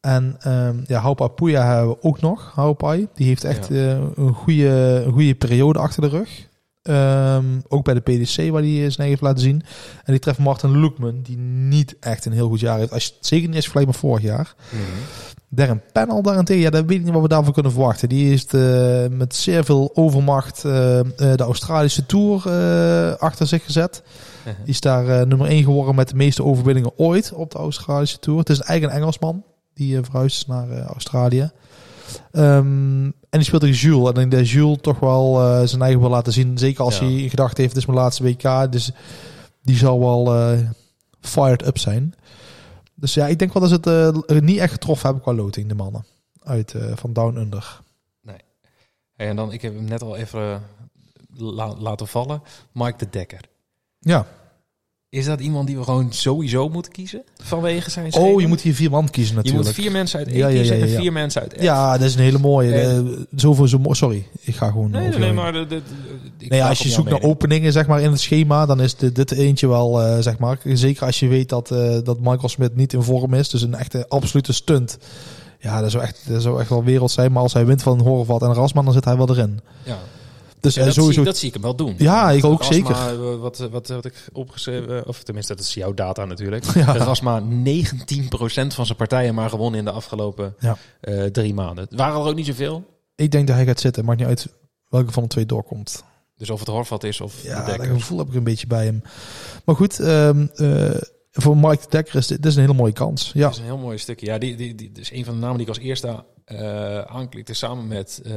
[0.00, 2.52] En ehm ja, Haupa Puya hebben we ook nog.
[2.54, 3.08] Haupai.
[3.14, 3.74] Die heeft echt Ja.
[3.74, 6.48] eh, een, goede, een goede periode achter de rug.
[6.90, 9.62] Ehm, ook bij de PDC waar hij zijn eigen heeft laten zien.
[10.04, 12.92] En die treft Martin Lukman, die niet echt een heel goed jaar heeft.
[12.92, 14.54] Als je zeker niet is vergelijkt met vorig jaar.
[14.68, 14.82] Mhm.
[15.48, 18.08] Darren Panel daarentegen, ja, dat weet ik niet wat we daarvan kunnen verwachten.
[18.08, 23.64] Die is eh, met zeer veel overmacht eh, eh, de Australische Tour eh, achter zich
[23.64, 24.02] gezet.
[24.44, 24.54] Mhm.
[24.64, 28.18] Die is daar eh, nummer 1 geworden met de meeste overwinningen ooit op de Australische
[28.18, 28.38] Tour.
[28.38, 31.50] Het is een eigen Engelsman die eh, verhuisd is naar eh, Australië.
[32.32, 34.02] Ehm, en die speelt tegen Jules.
[34.02, 36.58] En ik denk dat Jules toch wel eh, zijn eigen wil laten zien.
[36.58, 37.04] Zeker als Ja.
[37.04, 38.72] hij gedacht heeft, het is mijn laatste WK.
[38.72, 38.90] Dus
[39.62, 40.58] die zal wel eh,
[41.20, 42.14] fired up zijn.
[42.94, 45.68] Dus ja, ik denk wel dat ze het eh, niet echt getroffen hebben qua loting,
[45.68, 46.04] de mannen.
[46.42, 47.80] Uit van Down Under.
[49.16, 50.62] Hey, en dan, ik heb hem net al even
[51.34, 52.42] la- laten vallen.
[52.72, 53.40] Mike de Dekker.
[53.98, 54.26] Ja.
[55.10, 57.22] Is dat iemand die we gewoon sowieso moeten kiezen?
[57.42, 59.64] Vanwege zijn Oh, je moet hier vier man kiezen Je natuurlijk.
[59.64, 61.62] moet vier mensen uit E Ja, ja, kiezen ja, ja, en vier mensen uit F.
[61.62, 62.72] Ja, dat is een hele mooie.
[62.74, 63.94] En- eh, zoveel zo mooi.
[63.96, 64.90] Sorry, ik ga gewoon.
[64.90, 65.52] Nee, nee, over nee, jou maar...
[65.52, 65.82] De, de,
[66.38, 68.96] de- ik Nee, als je zoekt naar openingen zeg maar, in het schema, dan is
[68.96, 70.58] dit, dit eentje wel, eh, zeg maar.
[70.64, 73.48] Zeker als je weet dat, eh, dat Michael Smith niet in vorm is.
[73.48, 74.98] Dus een echte absolute stunt.
[75.58, 77.32] Ja, dat zou echt, dat zou echt wel wereld zijn.
[77.32, 79.60] Maar als hij wint van Horvat en Rasman, dan zit hij wel erin.
[79.82, 79.98] Ja.
[80.60, 81.16] Dus Ja, eh, dat, sowieso.
[81.16, 81.94] zie, dat zie ik hem wel doen.
[81.98, 82.90] Ja, ik ook zeker.
[82.96, 86.64] eh, Wat, wat, wat ik opgeschreven, of tenminste, dat is jouw data natuurlijk.
[86.74, 86.96] Ja.
[86.96, 87.44] Rasma 19%
[88.74, 90.76] van zijn partijen maar gewonnen in de afgelopen Ja.
[91.00, 91.84] eh, drie maanden.
[91.84, 92.84] Het waren er ook niet zoveel.
[93.14, 94.04] Ik denk dat hij gaat zitten.
[94.04, 94.46] Maakt niet uit
[94.88, 96.04] welke van de twee doorkomt.
[96.36, 98.84] Dus of het Horvat is of Ja, de dat gevoel heb ik een beetje bij
[98.84, 99.02] hem.
[99.64, 100.90] Maar goed, ehm, eh,
[101.30, 103.30] voor Mike de Dekker is dit, dit is een hele mooie kans.
[103.34, 104.26] Ja, Dat is een heel mooi stukje.
[104.26, 107.54] Ja, die, die, die, is een van de namen die ik als eerste eh aanklikte
[107.54, 108.20] samen met...
[108.24, 108.32] eh,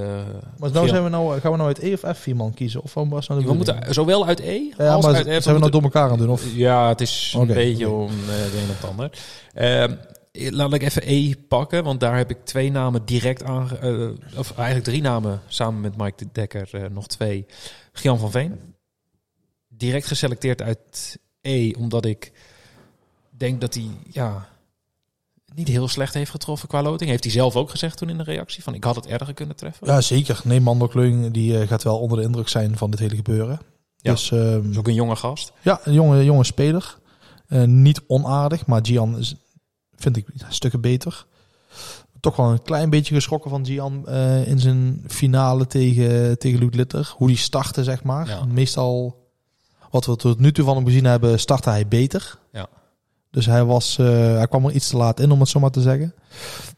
[0.58, 2.82] maar nou zijn we nou, gaan we nou uit E of F vier man kiezen?
[2.82, 5.30] Of wat was nou de we moeten zowel uit E Ja, als maar uit F.
[5.30, 6.30] zijn we moeten- nou door elkaar aan het doen?
[6.30, 6.56] Of?
[6.56, 9.20] Ja, het is een beetje om eh, de een of het ander.
[9.54, 9.96] Ehm,
[10.56, 13.70] laat ik even E pakken, want daar heb ik twee namen direct aan...
[13.82, 17.46] eh, of eigenlijk drie namen samen met Mike de Dekker, eh, nog twee.
[17.94, 18.60] Gian van Veen.
[19.68, 22.32] Direct geselecteerd uit E, omdat ik
[23.44, 23.88] denk dat hij...
[24.12, 24.48] Ja,
[25.56, 27.10] niet heel slecht heeft getroffen qua loting.
[27.10, 28.64] Heeft hij zelf ook gezegd toen in de reactie.
[28.64, 29.88] Van ik had het erger kunnen treffen.
[29.88, 30.42] Ja, zeker.
[30.44, 33.60] Nee, Mando Kleung die eh, gaat wel onder de indruk zijn van dit hele gebeuren.
[33.98, 34.12] Ja.
[34.12, 35.52] Dus ehm, is ook een jonge gast.
[35.62, 36.98] ja, een jonge, jonge speler.
[37.48, 39.36] Eh, niet onaardig, maar Gian is,
[39.96, 41.26] vind ik stukken beter.
[42.20, 46.78] Toch wel een klein beetje geschrokken van Gian eh, in zijn finale tegen, tegen Luke
[46.78, 47.14] Litter.
[47.18, 48.28] Hoe die startte, zeg maar.
[48.28, 48.46] Ja.
[48.46, 49.22] Meestal,
[49.90, 52.42] wat we tot nu toe van hem gezien hebben, startte hij beter.
[53.34, 55.72] Dus hij, was, eh, hij kwam er iets te laat in, om het zo maar
[55.72, 56.14] te zeggen.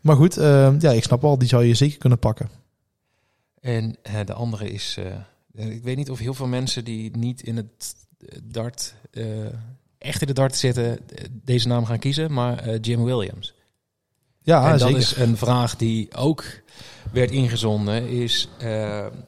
[0.02, 2.50] Maar goed, eh, ja, ik snap wel, die zou je zeker kunnen pakken.
[3.62, 3.96] En
[4.26, 4.98] de andere is,
[5.54, 7.96] eh, ik weet niet of heel veel mensen die niet in het
[8.44, 9.26] dart, eh,
[9.98, 11.00] echt in de dart zitten,
[11.32, 13.54] deze naam gaan kiezen, maar Jim Williams.
[14.42, 14.98] Ja, en dat zeker.
[14.98, 16.44] is een vraag die ook
[17.12, 18.50] werd ingezonden, is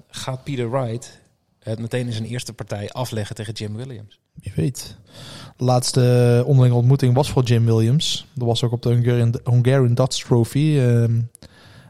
[0.09, 1.19] gaat Peter Wright
[1.59, 4.19] het meteen in zijn eerste partij afleggen tegen Jim Williams?
[4.33, 4.95] Wie weet.
[5.57, 8.27] De laatste onderlinge ontmoeting was voor Jim Williams.
[8.33, 10.77] Dat was ook op de Hungarian, Hungarian Dutch Trophy.
[10.79, 11.19] ehm,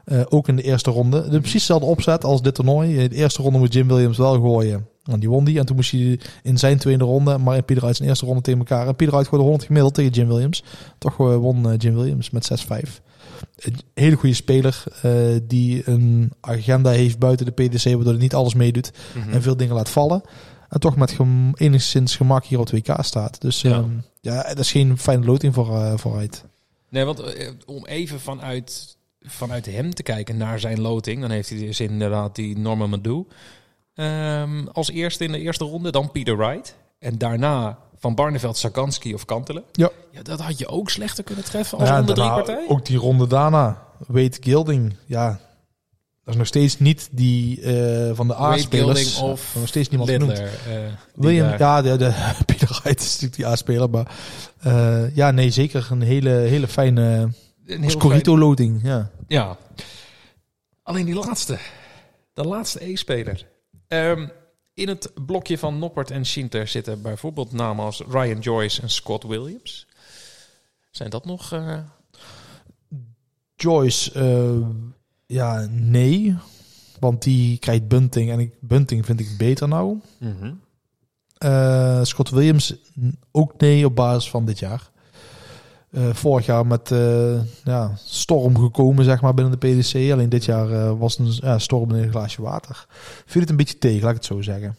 [0.06, 1.22] eh, ook in de eerste ronde.
[1.30, 2.98] De precies dezelfde opzet als dit toernooi.
[2.98, 4.88] In de eerste ronde moest Jim Williams wel gooien.
[5.04, 5.60] En die won die.
[5.60, 8.42] En toen moest hij in zijn tweede ronde, maar in Pieter Wright zijn eerste ronde
[8.42, 8.88] tegen elkaar.
[8.88, 10.64] En Pieter Wright gooide 100 gemiddeld tegen Jim Williams.
[10.98, 12.46] Toch eh, won eh, Jim Williams met
[12.88, 13.02] 6-5.
[13.58, 14.84] Een hele goede speler
[15.44, 19.30] die een agenda heeft buiten de PDC, waardoor hij niet alles meedoet Mhm.
[19.34, 20.22] en veel dingen laat vallen.
[20.70, 23.42] En toch met gem- enigszins gemak hier op 2K staat.
[23.42, 23.70] Dus Ja.
[23.70, 23.86] ja,
[24.22, 26.44] ja dat is geen fijne loting voor, eh vooruit.
[26.90, 31.50] Nee, want eh, om even vanuit, vanuit hem te kijken naar zijn loting, dan heeft
[31.50, 33.26] hij dus inderdaad die Norman Madu.
[33.94, 36.76] Ehm, als eerste in de eerste ronde, dan Peter Wright.
[37.00, 39.64] En daarna Van Barneveld, Saganski of Kantelen.
[39.72, 39.90] Ja.
[40.12, 42.66] ja, dat had je ook slechter kunnen treffen als Ja, ronde drie daarna partij.
[42.68, 43.84] ook die ronde daarna.
[44.08, 44.96] Wade Gilding.
[45.06, 45.40] Ja,
[46.28, 49.00] dat is nog steeds niet die eh, van de A-spelers.
[49.14, 50.32] Gilding of nog steeds niemand genoemd.
[50.38, 50.84] Littler.
[50.86, 53.90] eh, William, daar- ja, de, de, Peter Wright is natuurlijk die A-speler.
[53.90, 54.12] Maar
[54.60, 57.30] eh, ja, nee, zeker een hele, hele fijne
[57.66, 58.80] een heel Scorito-loting.
[58.84, 58.98] Ja.
[58.98, 59.58] fijn- Ja.
[60.84, 61.58] Alleen die laatste.
[62.34, 63.46] De laatste E-speler.
[63.88, 64.28] Ehm,
[64.74, 69.24] in het blokje van Noppert en Schinter zitten bijvoorbeeld namen als Ryan Joyce en Scott
[69.24, 69.88] Williams.
[70.92, 71.52] Zijn dat nog...
[71.54, 71.78] eh,
[73.56, 74.68] Joyce, eh,
[75.28, 76.36] ja, nee.
[77.00, 78.32] Want die krijgt Bunting.
[78.32, 80.00] En ik, Bunting vind ik beter nou.
[81.38, 82.76] Eh, Scott Williams
[83.32, 84.90] ook nee op basis van dit jaar.
[85.92, 90.12] Eh, vorig jaar met eh, ja, storm gekomen zeg maar binnen de PDC.
[90.12, 92.86] Alleen dit jaar was een storm in een glaasje water.
[93.26, 94.76] Viel het een beetje tegen, laat ik het zo zeggen.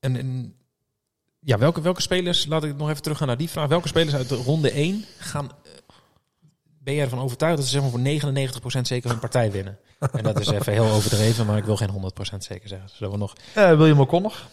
[0.00, 0.54] En, en
[1.38, 3.68] ja, welke, welke spelers, laat ik nog even teruggaan naar die vraag.
[3.68, 5.50] Welke spelers uit de ronde 1 gaan,
[6.84, 9.78] ben je ervan overtuigd dat ze zeg maar voor 99% zeker hun partij winnen?
[10.12, 11.90] En dat is even heel overdreven, maar ik wil geen
[12.34, 12.88] 100% zeker zeggen.
[12.92, 13.32] Zullen we nog...
[13.54, 14.46] Eh, William O'Connor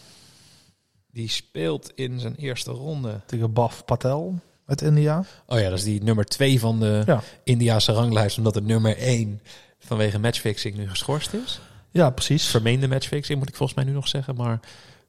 [1.10, 3.20] Die speelt in zijn eerste ronde.
[3.26, 5.24] tegen Baf Patel uit India.
[5.46, 7.22] Oh ja, dat is die nummer 2 van de Ja.
[7.44, 9.40] Indiaanse ranglijst, omdat de nummer 1
[9.78, 11.60] vanwege matchfixing nu geschorst is.
[11.90, 12.46] Ja, precies.
[12.46, 14.60] Vermeende matchfixing moet ik volgens mij nu nog zeggen, maar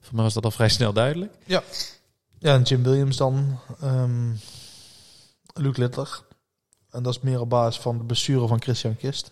[0.02, 1.34] voor mij was dat al vrij snel duidelijk.
[1.46, 1.64] Ja,
[2.40, 3.60] en Jim Williams dan.
[3.82, 4.32] ehm
[5.54, 6.22] Luke Littler.
[6.94, 9.32] En dat is meer op basis van de besturen van Christian Kist.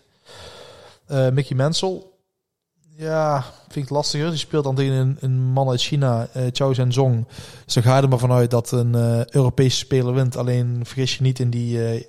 [1.06, 2.02] Eh, Mickey Mansell.
[2.96, 4.28] Ja, vind ik lastiger.
[4.30, 7.26] Die speelt dan tegen een, een man uit China, eh Chao Zhenzong.
[7.64, 10.36] Dus dan ga je er maar vanuit dat een eh, Europese speler wint.
[10.36, 12.06] Alleen vergis je niet in die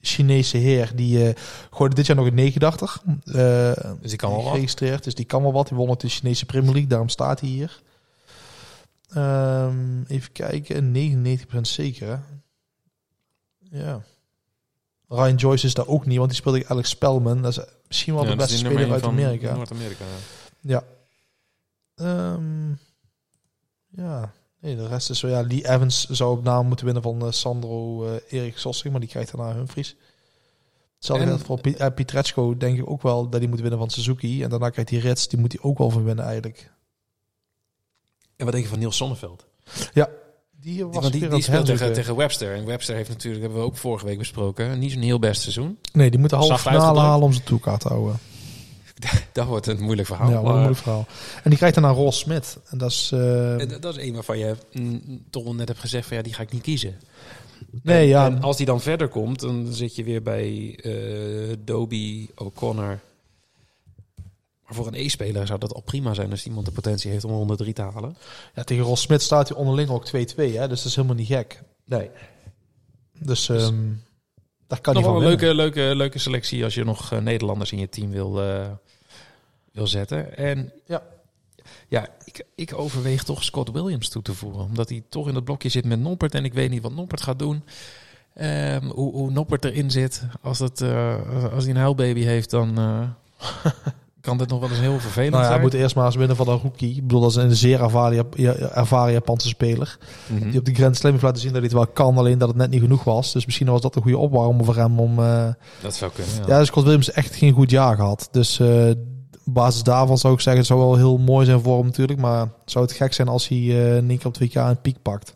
[0.00, 0.92] Chinese heer.
[0.94, 1.34] Die
[1.70, 3.02] gooide dit jaar nog een 89.
[3.24, 4.48] eh Dus die kan wel wat.
[4.52, 5.04] geregistreerd.
[5.04, 5.68] Dus die kan wel wat.
[5.68, 6.88] Die won ook de Chinese Premier League.
[6.88, 7.80] Daarom staat hij hier.
[9.08, 10.92] Ehm, even kijken.
[10.92, 12.08] 99% zeker.
[12.08, 12.18] hè?
[13.78, 14.00] Ja.
[15.08, 17.42] Ryan Joyce is daar ook niet, want die speelde Alex Spelman.
[17.42, 19.54] Dat is misschien wel de beste speler uit Amerika.
[19.54, 20.04] Noord-Amerika.
[20.60, 20.84] Ja.
[21.94, 22.70] Ehm,
[23.88, 24.32] ja.
[24.60, 25.28] Nee, de rest is zo.
[25.28, 29.00] Ja, Lee Evans zou op naam moeten winnen van eh, Sandro eh Erik Sossing, maar
[29.00, 29.96] die krijgt daarna Humphries.
[30.96, 34.42] Hetzelfde geldt voor eh, Pietreczko, denk ik ook wel dat hij moet winnen van Suzuki.
[34.42, 36.70] En daarna krijgt hij Rits, die moet hij ook wel van winnen eigenlijk.
[38.36, 39.46] En wat denk je van Niels Sonneveld?
[40.66, 42.54] Die was Want die, die speelt tegen, tegen Webster.
[42.54, 45.78] En Webster heeft natuurlijk, hebben we ook vorige week besproken, niet zo'n heel best seizoen.
[45.92, 48.18] Nee, die moet de halve Zacht finale halen om zijn toekaart te houden.
[49.32, 50.32] Dat wordt een moeilijk Ja, verhaal.
[50.32, 51.06] wat een moeilijk verhaal.
[51.42, 52.58] En die krijgt daarna Ross Smith.
[52.68, 53.10] En dat is...
[53.12, 56.42] En dat- is een waarvan je mm, toch net hebt gezegd van ja, die ga
[56.42, 56.94] ik niet kiezen.
[57.82, 58.26] nee, En- ja.
[58.26, 63.00] En als die dan verder komt, dan zit je weer bij eh Doby, O'Connor.
[64.66, 67.30] Maar voor een E-speler zou dat al prima zijn als iemand de potentie heeft om
[67.30, 68.16] ronde 3 te halen.
[68.54, 70.68] ja, tegen Ross Smith staat hij onderling ook 2-2, hè.
[70.68, 71.62] Dus dat is helemaal niet gek.
[71.84, 72.10] Nee.
[73.18, 73.74] Dus ehm
[74.66, 75.38] daar kan Nog wel een winnen.
[75.38, 78.66] leuke, leuke, leuke selectie als je nog eh, Nederlanders in je team wil, eh,
[79.72, 80.36] wil zetten.
[80.36, 81.02] En Ja.
[81.88, 84.60] ja, ik, ik overweeg toch Scott Williams toe te voegen.
[84.62, 86.34] Omdat hij toch in het blokje zit met Noppert.
[86.34, 87.62] En ik weet niet wat Noppert gaat doen.
[88.34, 90.22] Ehm, hoe, hoe Noppert erin zit.
[90.42, 92.78] Als, het, eh, als hij een huilbaby heeft, dan
[94.26, 96.36] kan dit nog wel eens heel vervelend Nou ja, hij moet eerst maar eens winnen
[96.36, 96.96] van een rookie.
[96.96, 99.98] Ik bedoel, dat is een zeer ervaren, Jap- ja, ervaren Japanse speler.
[100.26, 100.50] Mhm.
[100.50, 102.18] Die op de Grand Slam heeft laten zien dat hij het wel kan.
[102.18, 103.32] Alleen dat het net niet genoeg was.
[103.32, 105.18] Dus misschien was dat een goede opwarmer voor hem om...
[105.18, 105.48] eh,
[105.82, 106.42] Dat zou kunnen, ja.
[106.46, 108.28] Ja, dus Scott Williams echt geen goed jaar gehad.
[108.30, 108.88] Dus eh,
[109.46, 112.18] op basis daarvan zou ik zeggen, het zou wel heel mooi zijn voor hem natuurlijk.
[112.20, 115.02] Maar zou het gek zijn als hij eh in één keer op 2K een piek
[115.02, 115.34] pakt.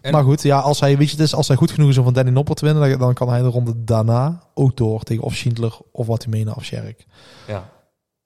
[0.00, 2.04] En- maar goed, ja, als hij, weet je, is, als hij goed genoeg is om
[2.04, 5.34] van Danny Nopper te winnen, dan, kan hij de ronde daarna ook door tegen of
[5.34, 7.06] Schindler of wat hij of Sjerk.
[7.46, 7.68] ja.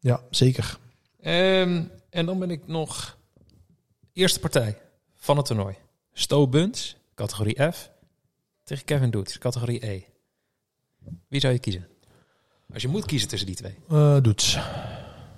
[0.07, 0.79] Ja, zeker.
[1.21, 3.19] Ehm, en dan ben ik nog
[4.13, 4.79] eerste partij
[5.15, 5.75] van het toernooi.
[6.13, 7.91] Sto Buns, categorie F,
[8.65, 10.03] tegen Kevin Doets, categorie E.
[11.29, 11.87] Wie zou je kiezen?
[12.73, 13.75] Als je moet kiezen tussen die twee.
[13.89, 14.55] Eh Doets.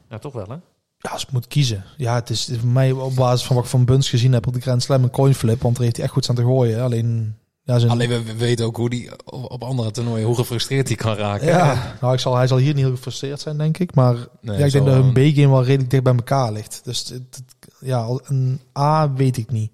[0.08, 0.56] Nou, toch wel, hè?
[0.98, 1.84] Ja, als ik moet kiezen.
[1.96, 4.54] Ja, het is voor mij op basis van wat ik van Buns gezien heb op
[4.54, 5.62] de Grand Slam een coin flip.
[5.62, 6.82] Want er heeft hij echt goed staan te gooien.
[6.82, 7.38] Alleen,
[7.68, 10.96] ja, zijn, Alleen we, we weten ook hoe die op andere toernooien, hoe gefrustreerd hij
[10.96, 11.46] kan raken.
[11.46, 13.94] Ja, nou, ik zal, hij zal hier niet heel gefrustreerd zijn, denk ik.
[13.94, 16.80] Maar Nee, ja, ik denk dat hun B-game wel redelijk dicht bij elkaar ligt.
[16.84, 19.72] Dus het, het- ja, al- een A weet ik niet.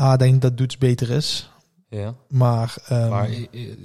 [0.00, 1.50] A denk dat Doets beter is.
[1.88, 2.14] Ja.
[2.28, 3.76] Maar, ehm, Maar eh, eh,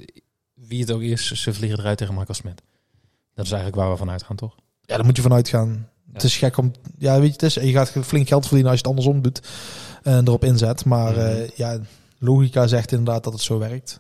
[0.53, 2.61] wie het ook is, ze vliegen eruit tegen Michael Smit.
[3.35, 4.55] Dat is eigenlijk waar we vanuit gaan, toch?
[4.81, 5.87] ja, daar moet je vanuit gaan.
[6.13, 6.71] Het is gek om...
[6.97, 9.47] Ja, weet je, het is, je gaat flink geld verdienen als je het andersom doet.
[10.03, 10.85] En erop inzet.
[10.85, 11.19] Maar Mhm.
[11.19, 11.79] eh, ja,
[12.21, 13.99] logica zegt inderdaad dat het zo werkt.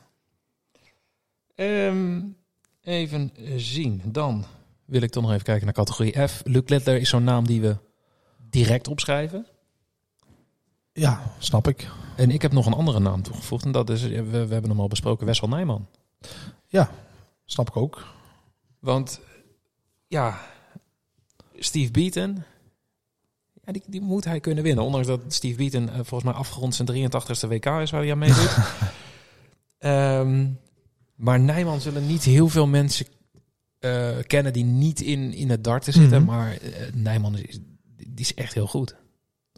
[1.55, 2.21] Ehm,
[2.81, 4.01] even zien.
[4.05, 4.45] Dan
[4.85, 6.41] wil ik toch nog even kijken naar categorie F.
[6.43, 7.77] Luc Littler is zo'n naam die we
[8.49, 9.45] direct opschrijven.
[10.93, 11.87] Ja, snap ik.
[12.15, 13.65] En ik heb nog een andere naam toegevoegd.
[13.65, 15.87] En dat is, we, we hebben hem al besproken, Wessel Nijman.
[17.51, 18.05] Snap ik ook.
[18.79, 19.21] Want
[20.07, 20.39] ja,
[21.55, 22.43] Steve Beaton,
[23.73, 24.83] ja, die, die moet hij kunnen winnen.
[24.83, 28.17] Ondanks dat Steve Beaton eh, volgens mij afgerond zijn 83ste WK is waar hij aan
[28.17, 28.57] meedoet.
[29.77, 30.47] Ehm,
[31.15, 33.05] maar Nijman zullen niet heel veel mensen
[33.79, 36.23] eh, kennen die niet in, in het darten zitten.
[36.23, 36.31] Mhm.
[36.31, 37.59] Maar eh, Nijman is,
[37.97, 38.95] die is echt heel goed.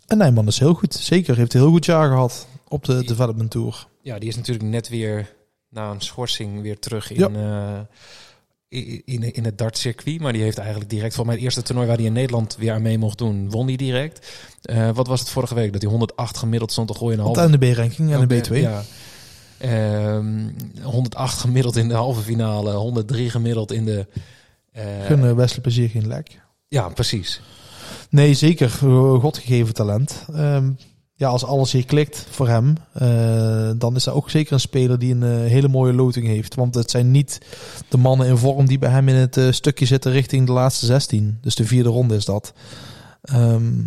[0.08, 0.94] En Nijman is heel goed.
[0.94, 3.88] Zeker, heeft een heel goed jaar gehad op de Development Tour.
[4.02, 5.36] Ja, die is natuurlijk net weer
[5.70, 7.86] na een schorsing weer terug in, i-
[9.06, 10.20] in, in het dartcircuit.
[10.22, 12.82] Maar die heeft eigenlijk direct, voor mijn eerste toernooi waar hij in Nederland weer aan
[12.82, 14.28] mee mocht doen, won hij direct.
[14.62, 15.72] Eh, wat was het vorige week?
[15.74, 18.54] Dat hij 108 gemiddeld stond te gooien in de halve de NDB-ranking en de B2.
[18.56, 18.84] Ja.
[19.58, 20.50] Ehm,
[20.82, 24.08] 108 gemiddeld in de halve finale, 103 gemiddeld in de.
[24.72, 26.42] eh, Gun eh, Wesley plezier geen lek.
[26.68, 27.42] ja, precies.
[28.10, 28.70] Nee, zeker.
[29.20, 30.26] Godgegeven talent.
[30.34, 30.72] Ehm,
[31.16, 35.00] ja, als alles hier klikt voor hem, eh, dan is hij ook zeker een speler
[35.00, 36.56] die een eh, hele mooie loting heeft.
[36.56, 37.40] Want het zijn niet
[37.90, 40.86] de mannen in vorm die bij hem in het eh, stukje zitten richting de laatste
[40.86, 41.38] 16.
[41.42, 42.54] Dus de vierde ronde is dat.
[43.22, 43.82] Ehm,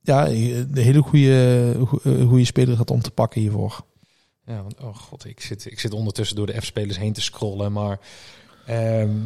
[0.00, 3.84] ja, een hele goede, goede speler gaat om te pakken hiervoor.
[4.46, 7.72] Ja, want, oh god, ik zit, ik zit ondertussen door de F-spelers heen te scrollen.
[7.72, 8.00] Maar
[8.66, 9.16] ehm,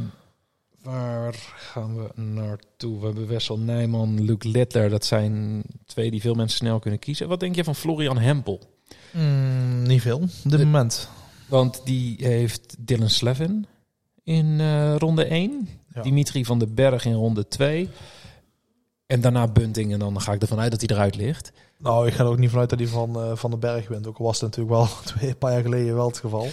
[0.82, 2.98] waar gaan we naartoe?
[2.98, 4.90] We hebben Wessel Nijman, Luc Littler.
[4.90, 7.28] Dat zijn twee die veel mensen snel kunnen kiezen.
[7.28, 8.60] Wat denk je van Florian Hempel?
[9.12, 11.08] Mm, niet veel op dit moment.
[11.48, 13.66] Want die heeft Dylan Slevin
[14.24, 15.68] in eh, ronde 1.
[15.94, 16.02] Ja.
[16.02, 17.88] Dimitri van den Berg in ronde 2.
[19.06, 19.92] En daarna Bunting.
[19.92, 21.52] En dan ga ik ervan uit dat hij eruit ligt.
[21.78, 24.06] Nou, ik ga er ook niet vanuit dat hij van, eh, van de berg wint.
[24.06, 26.48] Ook al was het natuurlijk wel twee een paar jaar geleden wel het geval.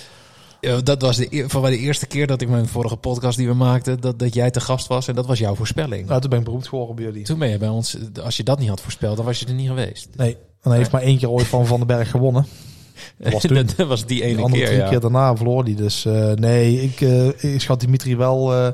[0.61, 3.47] Ja, dat was de, eer- voor de eerste keer dat ik mijn vorige podcast die
[3.47, 5.07] we maakten, dat, dat jij te gast was.
[5.07, 6.07] En dat was jouw voorspelling.
[6.07, 7.23] Nou, toen ben ik beroemd geworden bij jullie.
[7.23, 9.53] Toen ben je bij ons, als je dat niet had voorspeld, dan was je er
[9.53, 10.07] niet geweest.
[10.15, 12.45] Nee, en hij heeft maar één keer ooit van Van den Berg gewonnen.
[13.17, 13.67] Dat was toen.
[13.75, 14.89] dat was die De ene andere keer, drie ja.
[14.89, 15.75] keer daarna verloor hij.
[15.75, 18.53] Dus eh, nee, ik, eh, ik schat Dimitri wel...
[18.53, 18.67] eh,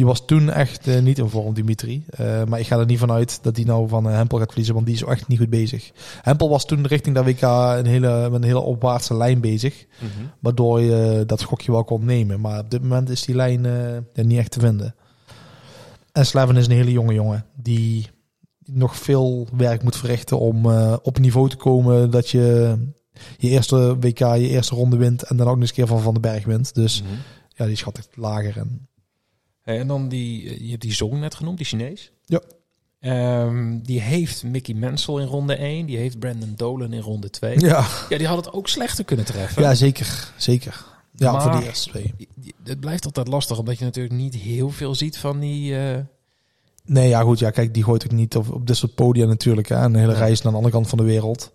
[0.00, 2.04] die was toen echt eh, niet in vorm, Dimitri.
[2.10, 4.74] Eh, maar ik ga er niet vanuit dat hij nou van eh, Hempel gaat verliezen,
[4.74, 5.90] want die is echt niet goed bezig.
[6.22, 9.86] Hempel was toen richting dat WK een hele, met een hele opwaartse lijn bezig.
[9.98, 10.26] Mhm.
[10.38, 12.40] Waardoor je dat gokje wel kon nemen.
[12.40, 13.66] Maar op dit moment is die lijn
[14.14, 14.94] niet echt te vinden.
[16.12, 17.44] En Slaven is een hele jonge jongen.
[17.56, 18.08] Die
[18.64, 20.66] nog veel werk moet verrichten om
[21.02, 22.76] op niveau te komen dat je
[23.38, 25.22] je eerste WK, je eerste ronde wint.
[25.22, 26.74] En dan ook nog eens een keer van Van den Berg wint.
[26.74, 27.12] Dus Mhm.
[27.48, 28.56] ja, die schat ik lager.
[28.58, 28.88] En
[29.78, 32.10] en dan die, eh, je hebt die Zong net genoemd, die Chinees.
[32.24, 32.40] Ja.
[33.00, 35.86] Ehm, die heeft Mickey Mansell in ronde 1.
[35.86, 37.58] Die heeft Brandon Dolan in ronde 2.
[37.60, 39.62] Ja, ja, die had het ook slechter kunnen treffen.
[39.62, 40.32] ja zeker.
[40.36, 40.84] Zeker.
[41.16, 42.12] Ja, Maar- voor de eerste twee.
[42.16, 45.76] Die- die- Het blijft altijd lastig, omdat je natuurlijk niet heel veel ziet van die...
[45.78, 45.98] eh,
[46.84, 47.38] Nee, ja goed.
[47.38, 49.68] Ja, kijk, die gooit ook niet op, op dit soort podia natuurlijk.
[49.68, 49.76] Hè.
[49.84, 50.18] Een hele Ja.
[50.18, 51.52] reis naar de andere kant van de wereld.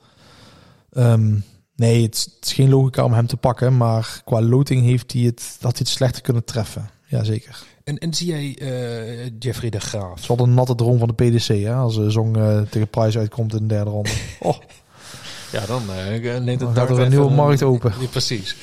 [0.91, 1.35] Ehm,
[1.75, 3.77] nee, het is, het is geen logica om hem te pakken.
[3.77, 6.89] Maar qua loting heeft hij het, had hij het slechter kunnen treffen.
[7.15, 7.63] Jazeker.
[7.85, 10.09] En, en zie jij eh, Jeffrey de Graaf?
[10.09, 11.47] Het is wel een natte droom van de PDC.
[11.47, 14.09] Hè, als de Zong eh, tegen Price uitkomt in de derde ronde.
[14.39, 14.57] Oh,
[15.51, 17.93] Ja, dan eh, neemt het er een nieuwe markt open.
[17.99, 18.55] Ja, precies.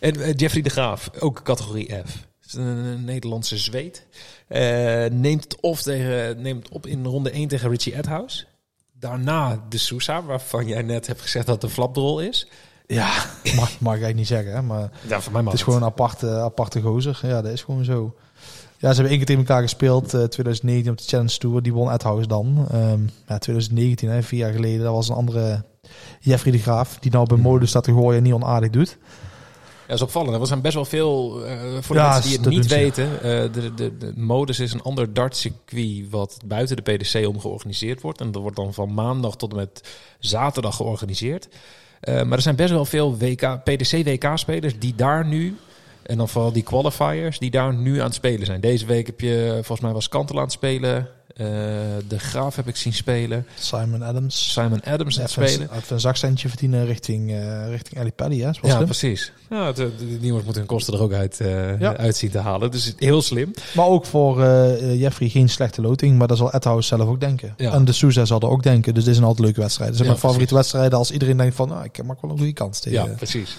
[0.00, 2.26] En Jeffrey de Graaf, ook categorie F.
[2.54, 4.06] Een, Nederlandse zweet.
[5.12, 8.44] Neemt, het op tegen, neemt het op in ronde 1 tegen Richie Edhouse.
[8.92, 12.48] Daarna de Sousa, waarvan jij net hebt gezegd dat het een flapdrol is.
[12.86, 13.08] Ja,
[13.54, 14.52] mag, mag ik eigenlijk niet zeggen.
[14.52, 17.18] Hè, maar Ja, voor mij mag het is gewoon een aparte, aparte gozer.
[17.22, 18.14] Ja, dat is gewoon zo.
[18.78, 20.14] Ja, ze hebben één keer tegen elkaar gespeeld.
[20.14, 21.62] eh 2019 op de Challenge Tour.
[21.62, 22.66] Die won Edhouse dan.
[22.70, 24.84] Ehm, ja, 2019, hè, vier jaar geleden.
[24.84, 25.64] Dat was een andere
[26.20, 26.98] Jeffrey de Graaf.
[27.00, 28.98] Die nou bij Modus staat te gooien en niet onaardig doet.
[29.00, 30.40] Ja, dat is opvallend.
[30.40, 33.52] Er zijn best wel veel, eh, voor de Ja, mensen die het niet weten, eh,
[33.52, 38.20] de, de, de Modus is een ander dartcircuit wat buiten de PDC om georganiseerd wordt.
[38.20, 39.82] En dat wordt dan van maandag tot en met
[40.18, 41.48] zaterdag georganiseerd.
[42.00, 45.56] Eh, maar er zijn best wel veel WK, PDC-WK-spelers die daar nu,
[46.06, 48.60] en dan vooral die qualifiers, die daar nu aan het spelen zijn.
[48.60, 51.08] Deze week heb je, volgens mij was Kantel aan het spelen.
[51.36, 51.46] Eh,
[52.08, 53.46] de Graaf heb ik zien spelen.
[53.58, 54.52] Simon Adams.
[54.52, 55.68] Simon Adams aan het spelen.
[55.76, 58.40] even een zakcentje verdienen richting, eh richting Ali Paddy.
[58.40, 58.50] Hè?
[58.62, 59.32] Ja, precies.
[59.50, 59.90] Ja, de,
[60.20, 61.96] moeten hun kosten er ook uit, eh Ja.
[61.96, 62.70] uit zien te halen.
[62.70, 63.50] Dus heel slim.
[63.74, 64.44] Maar ook voor
[64.80, 66.18] Jeffrey geen slechte loting.
[66.18, 67.54] Maar dat zal Edhouse zelf ook denken.
[67.56, 67.72] Ja.
[67.72, 68.94] En de Souza zal er ook denken.
[68.94, 69.90] Dus dit is een altijd leuke wedstrijd.
[69.90, 71.68] Dus Ja, mijn favoriete wedstrijden als iedereen denkt van...
[71.68, 73.08] Nou, ik maak wel een goede kans tegen.
[73.08, 73.56] Ja, precies.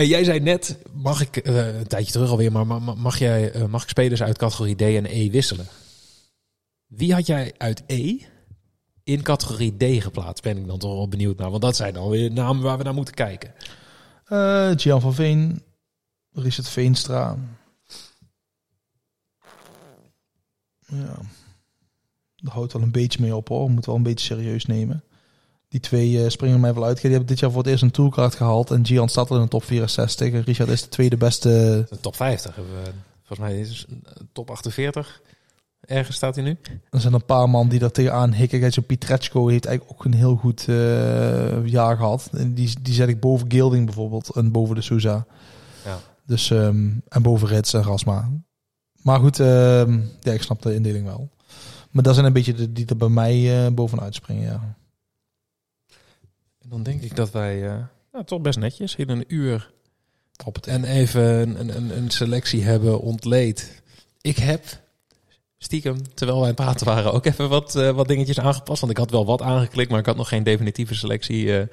[0.00, 3.18] En jij zei net, mag ik, eh, een tijdje terug alweer, maar ma- ma- mag,
[3.18, 5.66] jij, eh, mag ik spelers uit categorie D en E wisselen?
[6.86, 8.18] Wie had jij uit E
[9.04, 10.42] in categorie D geplaatst?
[10.42, 11.50] Ben ik dan toch wel benieuwd naar.
[11.50, 13.54] Want dat zijn dan weer namen waar we naar moeten kijken.
[14.24, 15.62] Eh, Gian van Veen.
[16.32, 17.36] Richard Veenstra.
[20.86, 21.18] Ja.
[22.36, 23.70] Daar houdt wel een beetje mee op hoor.
[23.70, 25.04] Moet wel een beetje serieus nemen.
[25.70, 27.00] Die twee eh, springen mij wel uit.
[27.00, 28.70] Die hebben dit jaar voor het eerst een toolcard gehaald.
[28.70, 30.32] En Gian staat al in de top 64.
[30.32, 31.48] En Richard is de tweede beste.
[31.88, 32.90] De top 50 hebben we.
[33.24, 35.20] Volgens mij is het top 48.
[35.80, 36.58] Ergens staat hij nu.
[36.90, 38.72] Er zijn een paar man die er tegenaan hikken.
[38.72, 42.28] Zo'n Pietreczko heeft eigenlijk ook een heel goed eh, jaar gehad.
[42.32, 44.30] En die, die zet ik boven Gilding bijvoorbeeld.
[44.36, 45.26] En boven de Souza.
[45.84, 45.98] Ja.
[46.26, 48.30] Dus, ehm, en boven Rits en Rasma.
[49.02, 51.28] Maar goed, ehm, ja, ik snap de indeling wel.
[51.90, 54.76] Maar dat zijn een beetje de die er bij mij eh, bovenuit springen, ja.
[56.70, 57.74] Dan denk ik dat wij, eh,
[58.12, 59.70] nou, toch best netjes, in een uur
[60.44, 63.82] Op het en even een, een, een selectie hebben ontleed.
[64.20, 64.64] Ik heb
[65.58, 68.80] stiekem, terwijl wij aan het praten waren, ook even wat, eh, wat dingetjes aangepast.
[68.80, 71.66] Want ik had wel wat aangeklikt, maar ik had nog geen definitieve selectie eh,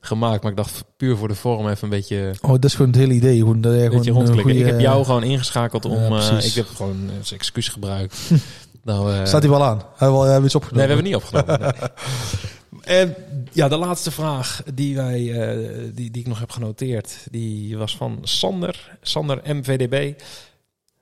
[0.00, 0.42] gemaakt.
[0.42, 3.00] Maar ik dacht puur voor de vorm even een beetje, Oh, dat is gewoon het
[3.00, 3.38] hele idee.
[3.38, 4.56] Gewoon, dat je een gewoon rondklikken.
[4.56, 6.12] ik heb jou gewoon ingeschakeld om...
[6.12, 8.30] Ja, eh, ik heb gewoon als excuus gebruikt.
[8.82, 9.78] nou, eh, Staat hij wel aan?
[9.78, 10.88] Hebben we al hebben we iets opgenomen?
[10.88, 11.60] Nee, we hebben niet opgenomen.
[11.60, 11.88] nee.
[12.86, 13.14] En
[13.52, 17.96] ja, de laatste vraag die, wij, eh, die, die ik nog heb genoteerd, die was
[17.96, 18.96] van Sander.
[19.02, 20.20] Sander MVDB.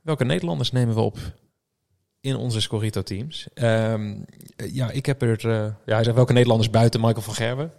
[0.02, 1.18] Welke Nederlanders nemen we op
[2.20, 3.46] in onze Scorito-teams?
[3.54, 4.14] Ehm,
[4.72, 5.48] ja, ik heb er...
[5.50, 7.72] eh, ja, hij zegt welke Nederlanders buiten Michael van Gerwen?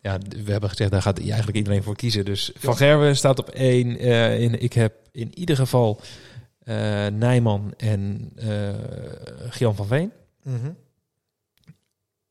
[0.00, 2.24] Ja, we hebben gezegd, daar gaat eigenlijk iedereen voor kiezen.
[2.24, 3.98] Dus Van Gerwen staat op één.
[3.98, 6.00] eh, in, ik heb in ieder geval
[7.12, 8.68] Nijman en eh
[9.48, 10.12] Gian van Veen.
[10.42, 10.70] Mhm.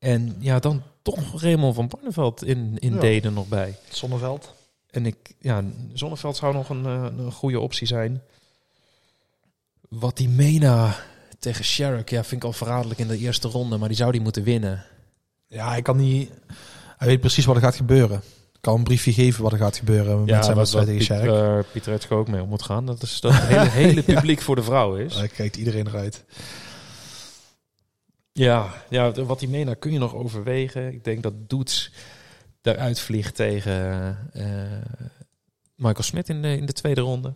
[0.02, 3.00] En ja, dan toch Raymond van Barneveld in, in Ja.
[3.00, 3.76] Deden nog bij.
[3.88, 4.54] Zonneveld.
[4.90, 8.22] En ik, ja, Zonneveld zou nog een, eh, een goede optie zijn.
[9.88, 10.94] Wat die Mena
[11.38, 14.20] tegen Sherrick, ja, vind ik al verraderlijk in de eerste ronde, maar die zou die
[14.20, 14.84] moeten winnen.
[15.48, 16.30] Ja, hij kan niet...
[16.96, 18.16] Hij weet precies wat er gaat gebeuren.
[18.52, 21.64] Ik kan een briefje geven wat er gaat gebeuren met zijn wedstrijd tegen Piet, Sjerk.
[21.64, 22.86] eh, Pieter Etsko ook mee om moet gaan.
[22.86, 25.14] Dat is dat het hele, hele publiek voor de vrouw is.
[25.14, 26.24] Daar kijkt iedereen eruit.
[28.32, 30.92] Ja, ja, wat die Mena kun je nog overwegen.
[30.92, 31.92] Ik denk dat Doets
[32.62, 34.44] eruit vliegt tegen eh,
[35.74, 37.34] Michael Smit in de, in de tweede ronde.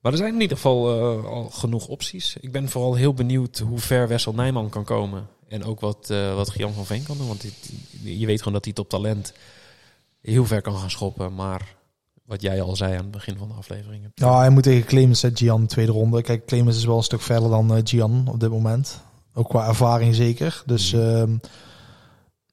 [0.00, 2.36] Maar er zijn in ieder geval eh, al genoeg opties.
[2.40, 5.26] Ik ben vooral heel benieuwd hoe ver Wessel Nijman kan komen.
[5.48, 7.26] En ook wat, eh wat Gian van Veen kan doen.
[7.26, 7.42] Want
[8.02, 9.32] je weet gewoon dat hij top talent
[10.20, 11.34] heel ver kan gaan schoppen.
[11.34, 11.74] Maar
[12.24, 14.10] wat jij al zei aan het begin van de aflevering.
[14.14, 16.22] Ja, hij moet tegen Clemens, hè, Gian, de tweede ronde.
[16.22, 19.04] Kijk, Clemens is wel een stuk verder dan Gian op dit moment.
[19.38, 20.62] Ook qua ervaring zeker.
[20.66, 21.36] Dus ehm,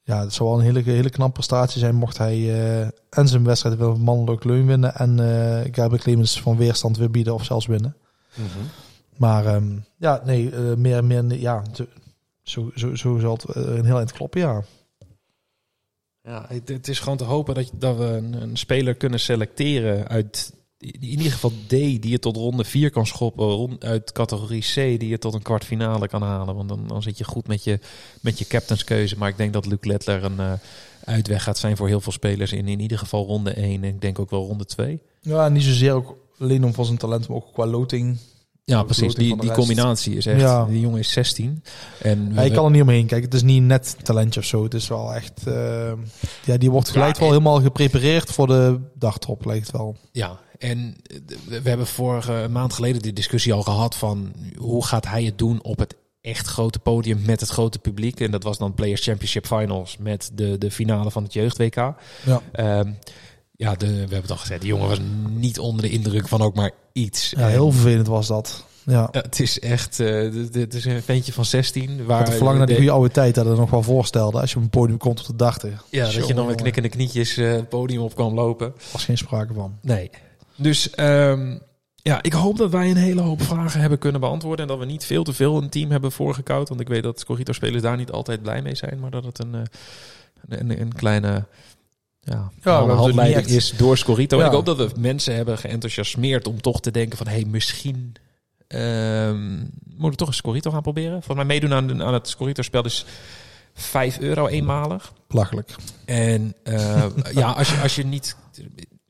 [0.02, 2.80] ja, het zou wel een hele, hele knappe prestatie zijn mocht hij eh,
[3.10, 4.94] en zijn wedstrijd wel mannelijk leun winnen.
[4.94, 7.96] En eh Gabriel Clemens van weerstand weer bieden of zelfs winnen.
[8.34, 8.64] Mhm.
[9.16, 11.62] Maar ehm, ja, nee, eh, meer, meer, ja,
[12.42, 14.62] zo, zo, zo, zal het een heel eind kloppen, ja.
[16.22, 20.08] Ja, het, het is gewoon te hopen dat, dat we een, een speler kunnen selecteren
[20.08, 24.62] uit in ieder geval D die je tot ronde 4 kan schoppen, rond, uit categorie
[24.62, 26.54] C die je tot een kwartfinale kan halen.
[26.56, 27.78] Want dan, dan zit je goed met je,
[28.20, 29.16] met je captainskeuze.
[29.18, 30.52] Maar ik denk dat Luc Lettler een eh,
[31.04, 34.00] uitweg gaat zijn voor heel veel spelers in in ieder geval ronde 1 en ik
[34.00, 35.00] denk ook wel ronde 2.
[35.20, 38.18] Ja, niet zozeer ook alleen om van zijn talent, maar ook qua loting.
[38.64, 39.06] Ja, Ook precies.
[39.06, 40.40] loting Die, die combinatie is echt.
[40.40, 40.64] Ja.
[40.64, 41.62] Die jongen is 16.
[42.02, 43.06] En we- Hij kan er niet omheen.
[43.06, 44.62] Kijk, het is niet net talentje of zo.
[44.62, 45.46] Het is wel echt...
[45.46, 45.92] eh,
[46.44, 49.96] ja, die wordt gelijk Ja, wel helemaal geprepareerd voor de dagtop, lijkt wel.
[50.12, 51.16] Ja, en eh,
[51.62, 55.62] we hebben vorige maand geleden die discussie al gehad van hoe gaat hij het doen
[55.62, 58.20] op het echt grote podium met het grote publiek.
[58.20, 61.74] En dat was dan Players Championship Finals met de, de finale van het jeugd WK.
[61.74, 61.94] Ja.
[62.52, 62.90] Ehm,
[63.56, 66.42] ja, de, we hebben het al gezegd, die jongen was niet onder de indruk van
[66.42, 67.30] ook maar iets.
[67.36, 68.64] Ja, heel vervelend was dat.
[68.86, 69.08] Ja.
[69.12, 72.04] Ja, het is echt, eh, dit- is een ventje van 16.
[72.04, 74.40] Waar te verlangen naar die de- goede oude tijd dat er nog wel voorstelde.
[74.40, 75.72] Als je op een podium komt op de dachte.
[75.90, 78.72] Ja, dat je dan met knikkende knietjes eh, het podium op kan lopen.
[78.92, 79.78] was geen sprake van.
[79.82, 80.10] Nee.
[80.56, 81.58] Dus ehm,
[81.96, 84.60] ja, ik hoop dat wij een hele hoop vragen hebben kunnen beantwoorden.
[84.60, 86.68] En dat we niet veel te veel een team hebben voorgekoud.
[86.68, 89.00] Want ik weet dat Scorrito-spelers daar niet altijd blij mee zijn.
[89.00, 89.60] Maar dat het een, eh,
[90.48, 91.44] een, een kleine
[92.20, 94.36] ja, hebben het handleiding is door Scorrito.
[94.36, 94.48] En Ja.
[94.48, 97.26] ik hoop dat we mensen hebben geenthousiasmeerd om toch te denken van...
[97.26, 98.14] hé, hey, misschien
[98.66, 101.12] ehm, moeten we toch een Scorrito gaan proberen.
[101.22, 103.04] Volgens mij meedoen aan, aan het Scorrito-spel is
[103.74, 105.12] 5 euro eenmalig.
[105.28, 105.74] Belachelijk.
[106.04, 108.36] En eh, ja, als je, als je niet.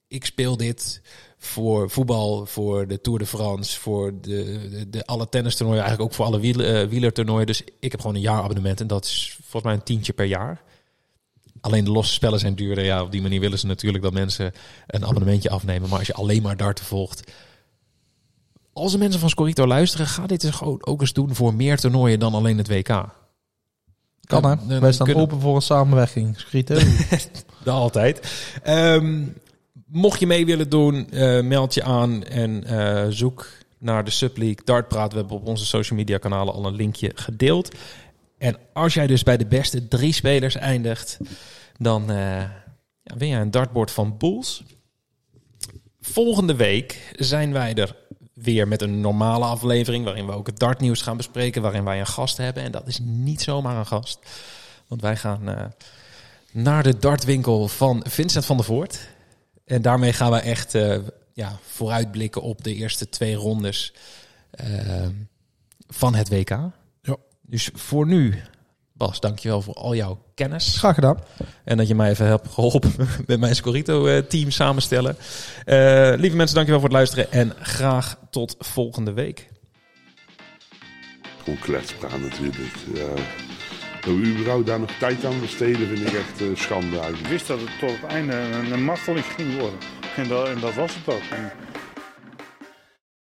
[0.09, 1.01] Ik speel dit
[1.45, 6.16] voor voetbal, voor de Tour de France, voor de, de, de alle tennistoernooien, eigenlijk ook
[6.16, 7.47] voor alle wiel, eh, wielertoernooien.
[7.47, 10.62] Dus ik heb gewoon een jaarabonnement en dat is volgens mij een tientje per jaar.
[11.61, 12.84] Alleen de losse spellen zijn duurder.
[12.84, 14.53] Ja, op die manier willen ze natuurlijk dat mensen
[14.86, 15.88] een abonnementje afnemen.
[15.88, 17.32] Maar als je alleen maar darten volgt.
[18.72, 21.76] Als de mensen van Scorito luisteren, ga dit eens gewoon ook eens doen voor meer
[21.78, 22.88] toernooien dan alleen het WK.
[24.24, 24.80] Kan hè?
[24.80, 26.36] Wij staan kunnen- open voor een samenwerking.
[27.64, 28.32] Dat altijd.
[28.62, 29.22] Ehm,
[29.95, 34.64] mocht je mee willen doen, eh, meld je aan en eh, zoek naar de Subleague
[34.64, 35.12] Dartpraat.
[35.12, 37.74] We hebben op onze social media kanalen al een linkje gedeeld.
[38.38, 41.18] En als jij dus bij de beste drie spelers eindigt,
[41.78, 44.62] dan ja, win jij een dartboard van Bulls.
[46.01, 47.97] Volgende week zijn wij er
[48.32, 52.07] weer met een normale aflevering waarin we ook het dartnieuws gaan bespreken, waarin wij een
[52.07, 52.62] gast hebben.
[52.62, 54.18] En dat is niet zomaar een gast,
[54.86, 55.72] want wij gaan
[56.53, 59.14] naar de dartwinkel van Vincent van der Voort.
[59.65, 60.99] En daarmee gaan we echt eh,
[61.33, 63.95] ja, vooruitblikken op de eerste twee rondes
[64.51, 65.07] eh,
[65.87, 66.51] van het WK.
[67.01, 67.17] Ja.
[67.43, 68.43] Dus voor nu
[68.97, 70.77] Bas, dankjewel voor al jouw kennis.
[70.79, 71.19] Graag gedaan.
[71.65, 72.93] En dat je mij even hebt geholpen
[73.27, 75.17] met mijn Scorito-team samenstellen.
[75.65, 77.33] Eh, lieve mensen, dankjewel voor het luisteren.
[77.33, 79.49] En graag tot volgende week.
[81.39, 82.75] Gewoon kletspraat natuurlijk.
[82.95, 83.53] Ja.
[84.05, 84.14] Dat
[84.57, 87.28] we daar nog tijd aan besteden vind ik echt eh, schande Ik eigenlijk.
[87.28, 89.78] wist dat het tot het einde een, een marteling ging worden.
[90.16, 91.22] En dat, en dat was het ook.